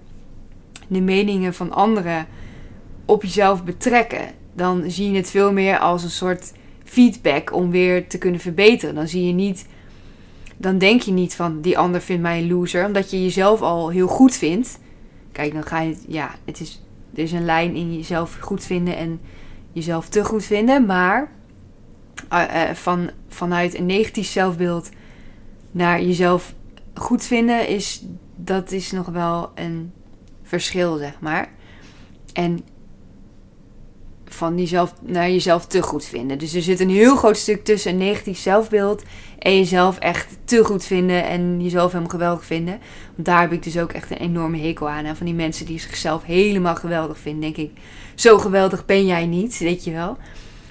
de 0.88 1.02
meningen 1.02 1.54
van 1.54 1.72
anderen 1.72 2.28
op 3.06 3.24
jezelf 3.24 3.64
betrekken. 3.64 4.28
Dan 4.54 4.84
zie 4.92 5.12
je 5.12 5.18
het 5.18 5.30
veel 5.30 5.52
meer 5.52 5.80
als 5.80 6.04
een 6.04 6.10
soort 6.10 6.54
feedback 6.84 7.54
om 7.54 7.72
weer 7.72 8.08
te 8.08 8.18
kunnen 8.18 8.40
verbeteren. 8.40 8.96
Dan 8.96 9.08
zie 9.08 9.26
je 9.28 9.34
niet, 9.34 9.66
dan 10.58 10.78
denk 10.78 11.02
je 11.02 11.12
niet 11.12 11.36
van 11.36 11.62
die 11.62 11.78
ander 11.78 12.02
vindt 12.02 12.22
mij 12.22 12.42
een 12.42 12.48
loser, 12.48 12.86
omdat 12.86 13.12
je 13.12 13.24
jezelf 13.24 13.62
al 13.62 13.90
heel 13.90 14.08
goed 14.08 14.36
vindt. 14.36 14.80
Kijk, 15.32 15.54
dan 15.54 15.64
ga 15.64 15.82
je, 15.82 15.96
ja, 16.08 16.36
het 16.46 16.60
is, 16.60 16.82
er 17.14 17.24
is 17.24 17.32
een 17.32 17.46
lijn 17.46 17.76
in 17.76 17.96
jezelf 17.96 18.38
goed 18.40 18.64
vinden 18.64 18.98
en 18.98 19.20
jezelf 19.72 20.10
te 20.10 20.24
goed 20.24 20.44
vinden, 20.44 20.86
maar 20.86 21.32
uh, 22.34 22.70
van, 22.74 23.10
vanuit 23.28 23.78
een 23.78 23.86
negatief 23.86 24.28
zelfbeeld 24.28 24.90
naar 25.72 26.02
jezelf 26.02 26.54
goed 26.94 27.24
vinden, 27.24 27.68
is, 27.68 28.06
dat 28.36 28.72
is 28.72 28.92
nog 28.92 29.06
wel 29.06 29.52
een 29.56 29.92
verschil, 30.48 30.98
zeg 30.98 31.20
maar. 31.20 31.50
En 32.34 32.60
van 34.26 34.58
jezelf 34.58 34.94
naar 35.02 35.30
jezelf 35.30 35.66
te 35.66 35.82
goed 35.82 36.06
vinden. 36.06 36.38
Dus 36.38 36.54
er 36.54 36.62
zit 36.62 36.80
een 36.80 36.90
heel 36.90 37.16
groot 37.16 37.38
stuk 37.38 37.64
tussen 37.64 37.92
een 37.92 37.98
negatief 37.98 38.38
zelfbeeld 38.38 39.04
en 39.40 39.58
jezelf 39.58 39.98
echt 39.98 40.38
te 40.44 40.64
goed 40.64 40.86
vinden 40.86 41.24
en 41.26 41.62
jezelf 41.62 41.92
helemaal 41.92 42.12
geweldig 42.12 42.46
vinden. 42.46 42.80
Want 43.16 43.28
daar 43.28 43.42
heb 43.42 43.52
ik 43.52 43.64
dus 43.64 43.78
ook 43.78 43.92
echt 43.92 44.12
een 44.12 44.18
enorme 44.18 44.58
hekel 44.58 44.90
aan. 44.90 45.06
En 45.06 45.16
van 45.16 45.26
die 45.26 45.36
mensen 45.36 45.66
die 45.66 45.80
zichzelf 45.80 46.24
helemaal 46.24 46.76
geweldig 46.76 47.18
vinden, 47.18 47.42
denk 47.42 47.58
ik, 47.58 47.80
zo 48.16 48.38
geweldig 48.38 48.86
ben 48.86 49.06
jij 49.06 49.26
niet, 49.26 49.58
weet 49.58 49.84
je 49.84 49.92
wel. 49.92 50.18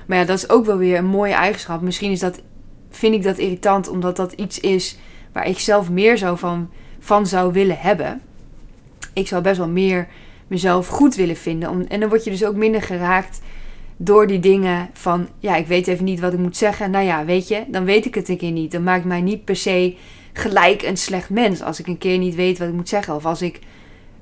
Maar 0.06 0.18
ja, 0.18 0.24
dat 0.24 0.38
is 0.38 0.48
ook 0.48 0.66
wel 0.66 0.76
weer 0.76 0.98
een 0.98 1.06
mooie 1.06 1.34
eigenschap. 1.34 1.80
Misschien 1.80 2.10
is 2.10 2.20
dat, 2.20 2.40
vind 2.90 3.14
ik 3.14 3.22
dat 3.22 3.38
irritant, 3.38 3.88
omdat 3.88 4.16
dat 4.16 4.32
iets 4.32 4.60
is 4.60 4.98
waar 5.32 5.46
ik 5.46 5.58
zelf 5.58 5.90
meer 5.90 6.16
zo 6.16 6.34
van, 6.34 6.70
van 6.98 7.26
zou 7.26 7.52
willen 7.52 7.78
hebben. 7.78 8.20
Ik 9.16 9.28
zou 9.28 9.42
best 9.42 9.58
wel 9.58 9.68
meer 9.68 10.08
mezelf 10.46 10.88
goed 10.88 11.14
willen 11.14 11.36
vinden. 11.36 11.70
Om, 11.70 11.80
en 11.88 12.00
dan 12.00 12.08
word 12.08 12.24
je 12.24 12.30
dus 12.30 12.44
ook 12.44 12.54
minder 12.54 12.82
geraakt 12.82 13.40
door 13.96 14.26
die 14.26 14.40
dingen 14.40 14.90
van, 14.92 15.28
ja, 15.38 15.56
ik 15.56 15.66
weet 15.66 15.86
even 15.86 16.04
niet 16.04 16.20
wat 16.20 16.32
ik 16.32 16.38
moet 16.38 16.56
zeggen. 16.56 16.90
Nou 16.90 17.04
ja, 17.04 17.24
weet 17.24 17.48
je, 17.48 17.64
dan 17.68 17.84
weet 17.84 18.04
ik 18.04 18.14
het 18.14 18.28
een 18.28 18.36
keer 18.36 18.50
niet. 18.50 18.72
Dan 18.72 18.82
maakt 18.82 19.04
mij 19.04 19.20
niet 19.20 19.44
per 19.44 19.56
se 19.56 19.96
gelijk 20.32 20.82
een 20.82 20.96
slecht 20.96 21.30
mens 21.30 21.62
als 21.62 21.80
ik 21.80 21.86
een 21.86 21.98
keer 21.98 22.18
niet 22.18 22.34
weet 22.34 22.58
wat 22.58 22.68
ik 22.68 22.74
moet 22.74 22.88
zeggen. 22.88 23.14
Of 23.14 23.26
als 23.26 23.42
ik 23.42 23.60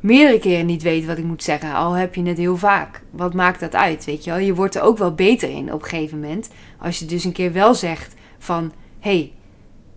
meerdere 0.00 0.38
keren 0.38 0.66
niet 0.66 0.83
weet 0.83 1.04
wat 1.04 1.18
ik 1.18 1.24
moet 1.24 1.42
zeggen, 1.42 1.74
al 1.74 1.92
heb 1.92 2.14
je 2.14 2.22
het 2.22 2.38
heel 2.38 2.57
vaak. 2.57 3.02
Wat 3.11 3.35
maakt 3.35 3.61
dat 3.61 3.74
uit, 3.74 4.04
weet 4.04 4.24
je 4.24 4.30
wel? 4.30 4.40
Je 4.40 4.54
wordt 4.54 4.74
er 4.74 4.83
ook 4.83 4.98
wel 4.98 5.14
beter 5.14 5.50
in 5.50 5.72
op 5.72 5.83
een 5.83 5.88
gegeven 5.88 6.20
moment. 6.20 6.50
Als 6.78 6.98
je 6.98 7.04
dus 7.04 7.24
een 7.24 7.33
keer 7.33 7.52
wel 7.52 7.74
zegt 7.74 8.14
van, 8.38 8.72
hey, 9.00 9.33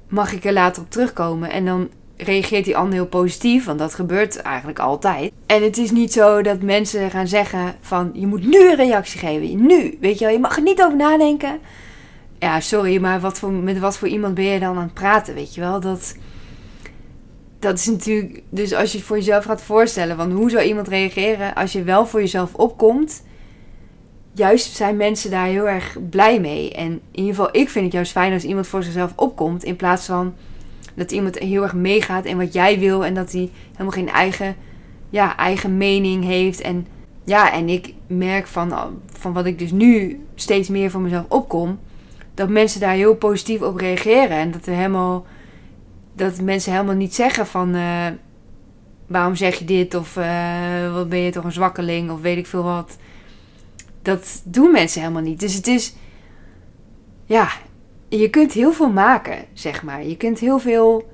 mag 0.07 0.33
ik 0.33 0.45
er 0.45 0.53
later 0.53 0.81
op 0.81 0.91
terugkomen? 0.91 1.51
En 1.51 1.65
dan 1.65 1.89
reageert 2.17 2.65
die 2.65 2.77
ander 2.77 2.93
heel 2.93 3.07
positief, 3.07 3.65
want 3.65 3.79
dat 3.79 3.93
gebeurt 3.93 4.41
eigenlijk 4.41 4.79
altijd. 4.79 5.31
En 5.45 5.63
het 5.63 5.77
is 5.77 5.91
niet 5.91 6.13
zo 6.13 6.41
dat 6.41 6.61
mensen 6.61 7.11
gaan 7.11 7.27
zeggen 7.27 7.75
van, 7.81 8.09
je 8.13 8.27
moet 8.27 8.45
nu 8.45 8.69
een 8.69 8.75
reactie 8.75 9.19
geven, 9.19 9.65
nu, 9.65 9.97
weet 10.01 10.19
je 10.19 10.25
wel? 10.25 10.33
Je 10.33 10.39
mag 10.39 10.55
er 10.55 10.63
niet 10.63 10.83
over 10.83 10.97
nadenken. 10.97 11.59
Ja, 12.39 12.59
sorry, 12.59 13.01
maar 13.01 13.19
wat 13.19 13.39
voor, 13.39 13.51
met 13.51 13.79
wat 13.79 13.97
voor 13.97 14.07
iemand 14.07 14.33
ben 14.33 14.45
je 14.45 14.59
dan 14.59 14.75
aan 14.75 14.83
het 14.83 14.93
praten, 14.93 15.33
weet 15.33 15.55
je 15.55 15.61
wel? 15.61 15.79
Dat 15.79 16.15
dat 17.59 17.77
is 17.77 17.85
natuurlijk. 17.85 18.41
Dus 18.49 18.73
als 18.73 18.91
je 18.91 18.97
het 18.97 19.07
voor 19.07 19.15
jezelf 19.15 19.45
gaat 19.45 19.61
voorstellen, 19.61 20.15
van 20.15 20.31
hoe 20.31 20.49
zou 20.49 20.63
iemand 20.63 20.87
reageren 20.87 21.53
als 21.55 21.71
je 21.71 21.83
wel 21.83 22.05
voor 22.05 22.19
jezelf 22.19 22.53
opkomt. 22.53 23.25
Juist 24.33 24.75
zijn 24.75 24.97
mensen 24.97 25.31
daar 25.31 25.45
heel 25.45 25.67
erg 25.67 25.97
blij 26.09 26.39
mee. 26.39 26.73
En 26.73 26.91
in 26.91 27.01
ieder 27.11 27.35
geval, 27.35 27.49
ik 27.51 27.69
vind 27.69 27.85
het 27.85 27.93
juist 27.93 28.11
fijn 28.11 28.33
als 28.33 28.43
iemand 28.43 28.67
voor 28.67 28.83
zichzelf 28.83 29.13
opkomt. 29.15 29.63
In 29.63 29.75
plaats 29.75 30.05
van 30.05 30.33
dat 30.97 31.11
iemand 31.11 31.39
heel 31.39 31.63
erg 31.63 31.73
meegaat 31.73 32.25
in 32.25 32.37
wat 32.37 32.53
jij 32.53 32.79
wil. 32.79 33.05
En 33.05 33.13
dat 33.13 33.31
hij 33.31 33.49
helemaal 33.71 33.91
geen 33.91 34.09
eigen, 34.09 34.55
ja, 35.09 35.37
eigen 35.37 35.77
mening 35.77 36.23
heeft. 36.23 36.61
En 36.61 36.87
ja, 37.23 37.53
en 37.53 37.69
ik 37.69 37.93
merk 38.07 38.47
van, 38.47 38.73
van 39.05 39.33
wat 39.33 39.45
ik 39.45 39.59
dus 39.59 39.71
nu 39.71 40.19
steeds 40.35 40.69
meer 40.69 40.91
voor 40.91 41.01
mezelf 41.01 41.25
opkom. 41.27 41.79
Dat 42.33 42.49
mensen 42.49 42.79
daar 42.79 42.93
heel 42.93 43.15
positief 43.15 43.61
op 43.61 43.75
reageren. 43.75 44.37
En 44.37 44.51
dat 44.51 44.65
er 44.65 44.73
helemaal 44.73 45.25
dat 46.13 46.41
mensen 46.41 46.71
helemaal 46.71 46.95
niet 46.95 47.15
zeggen 47.15 47.47
van 47.47 47.75
uh, 47.75 48.05
waarom 49.07 49.35
zeg 49.35 49.55
je 49.55 49.65
dit 49.65 49.95
of 49.95 50.17
uh, 50.17 50.93
wat 50.93 51.09
ben 51.09 51.19
je 51.19 51.31
toch 51.31 51.43
een 51.43 51.51
zwakkeling 51.51 52.11
of 52.11 52.21
weet 52.21 52.37
ik 52.37 52.47
veel 52.47 52.63
wat. 52.63 52.97
Dat 54.01 54.41
doen 54.43 54.71
mensen 54.71 55.01
helemaal 55.01 55.21
niet. 55.21 55.39
Dus 55.39 55.53
het 55.53 55.67
is, 55.67 55.95
ja, 57.25 57.49
je 58.09 58.29
kunt 58.29 58.53
heel 58.53 58.71
veel 58.71 58.91
maken, 58.91 59.45
zeg 59.53 59.83
maar. 59.83 60.05
Je 60.05 60.17
kunt 60.17 60.39
heel 60.39 60.59
veel 60.59 61.09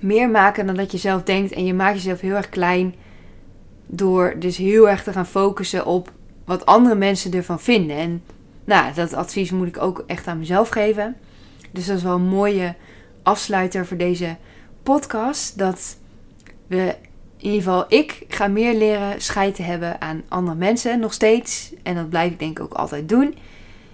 meer 0.00 0.30
maken 0.30 0.66
dan 0.66 0.74
dat 0.74 0.92
je 0.92 0.98
zelf 0.98 1.22
denkt 1.22 1.52
en 1.52 1.64
je 1.64 1.74
maakt 1.74 1.94
jezelf 1.94 2.20
heel 2.20 2.34
erg 2.34 2.48
klein 2.48 2.94
Door 3.86 4.36
dus 4.38 4.56
heel 4.56 4.88
erg 4.88 5.02
te 5.02 5.12
gaan 5.12 5.26
focussen 5.26 5.86
op 5.86 6.12
wat 6.44 6.66
andere 6.66 6.94
mensen 6.94 7.32
ervan 7.32 7.60
vinden. 7.60 7.96
En 7.96 8.22
nou, 8.64 8.94
dat 8.94 9.14
advies 9.14 9.50
moet 9.50 9.66
ik 9.66 9.82
ook 9.82 10.04
echt 10.06 10.26
aan 10.26 10.38
mezelf 10.38 10.68
geven. 10.68 11.16
Dus 11.70 11.86
dat 11.86 11.96
is 11.96 12.02
wel 12.02 12.14
een 12.14 12.22
mooie 12.22 12.74
afsluiter 13.22 13.86
voor 13.86 13.96
deze 13.96 14.36
podcast. 14.82 15.58
Dat 15.58 15.96
we, 16.66 16.96
in 17.36 17.46
ieder 17.46 17.62
geval 17.62 17.84
ik, 17.88 18.24
ga 18.28 18.48
meer 18.48 18.74
leren 18.74 19.20
scheid 19.20 19.54
te 19.54 19.62
hebben 19.62 20.00
aan 20.00 20.22
andere 20.28 20.56
mensen. 20.56 21.00
Nog 21.00 21.12
steeds. 21.12 21.72
En 21.82 21.94
dat 21.94 22.08
blijf 22.08 22.32
ik 22.32 22.38
denk 22.38 22.58
ik 22.58 22.64
ook 22.64 22.74
altijd 22.74 23.08
doen. 23.08 23.34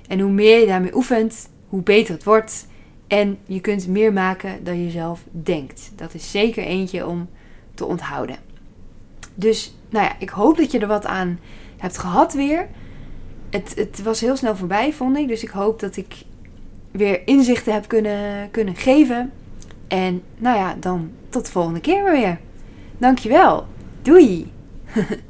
En 0.09 0.21
hoe 0.21 0.31
meer 0.31 0.61
je 0.61 0.67
daarmee 0.67 0.95
oefent, 0.95 1.49
hoe 1.69 1.83
beter 1.83 2.15
het 2.15 2.25
wordt. 2.25 2.67
En 3.07 3.39
je 3.47 3.61
kunt 3.61 3.89
meer 3.89 4.13
maken 4.13 4.65
dan 4.65 4.85
je 4.85 4.91
zelf 4.91 5.25
denkt. 5.31 5.93
Dat 5.97 6.15
is 6.15 6.31
zeker 6.31 6.65
eentje 6.65 7.07
om 7.07 7.29
te 7.75 7.85
onthouden. 7.85 8.37
Dus, 9.35 9.75
nou 9.89 10.05
ja, 10.05 10.17
ik 10.19 10.29
hoop 10.29 10.57
dat 10.57 10.71
je 10.71 10.79
er 10.79 10.87
wat 10.87 11.07
aan 11.07 11.39
hebt 11.77 11.99
gehad 11.99 12.35
weer. 12.35 12.69
Het, 13.51 13.73
het 13.75 14.03
was 14.03 14.21
heel 14.21 14.37
snel 14.37 14.57
voorbij, 14.57 14.93
vond 14.93 15.17
ik. 15.17 15.29
Dus 15.29 15.43
ik 15.43 15.51
hoop 15.51 15.81
dat 15.81 15.97
ik 15.97 16.15
weer 16.91 17.27
inzichten 17.27 17.73
heb 17.73 17.89
kunnen, 17.89 18.51
kunnen 18.51 18.77
geven. 18.77 19.33
En 19.89 20.23
nou 20.37 20.57
ja, 20.57 20.77
dan 20.81 21.11
tot 21.29 21.47
de 21.47 21.53
volgende 21.53 21.81
keer 21.81 22.05
weer. 22.13 22.39
Dankjewel. 22.99 23.67
Doei. 24.03 24.53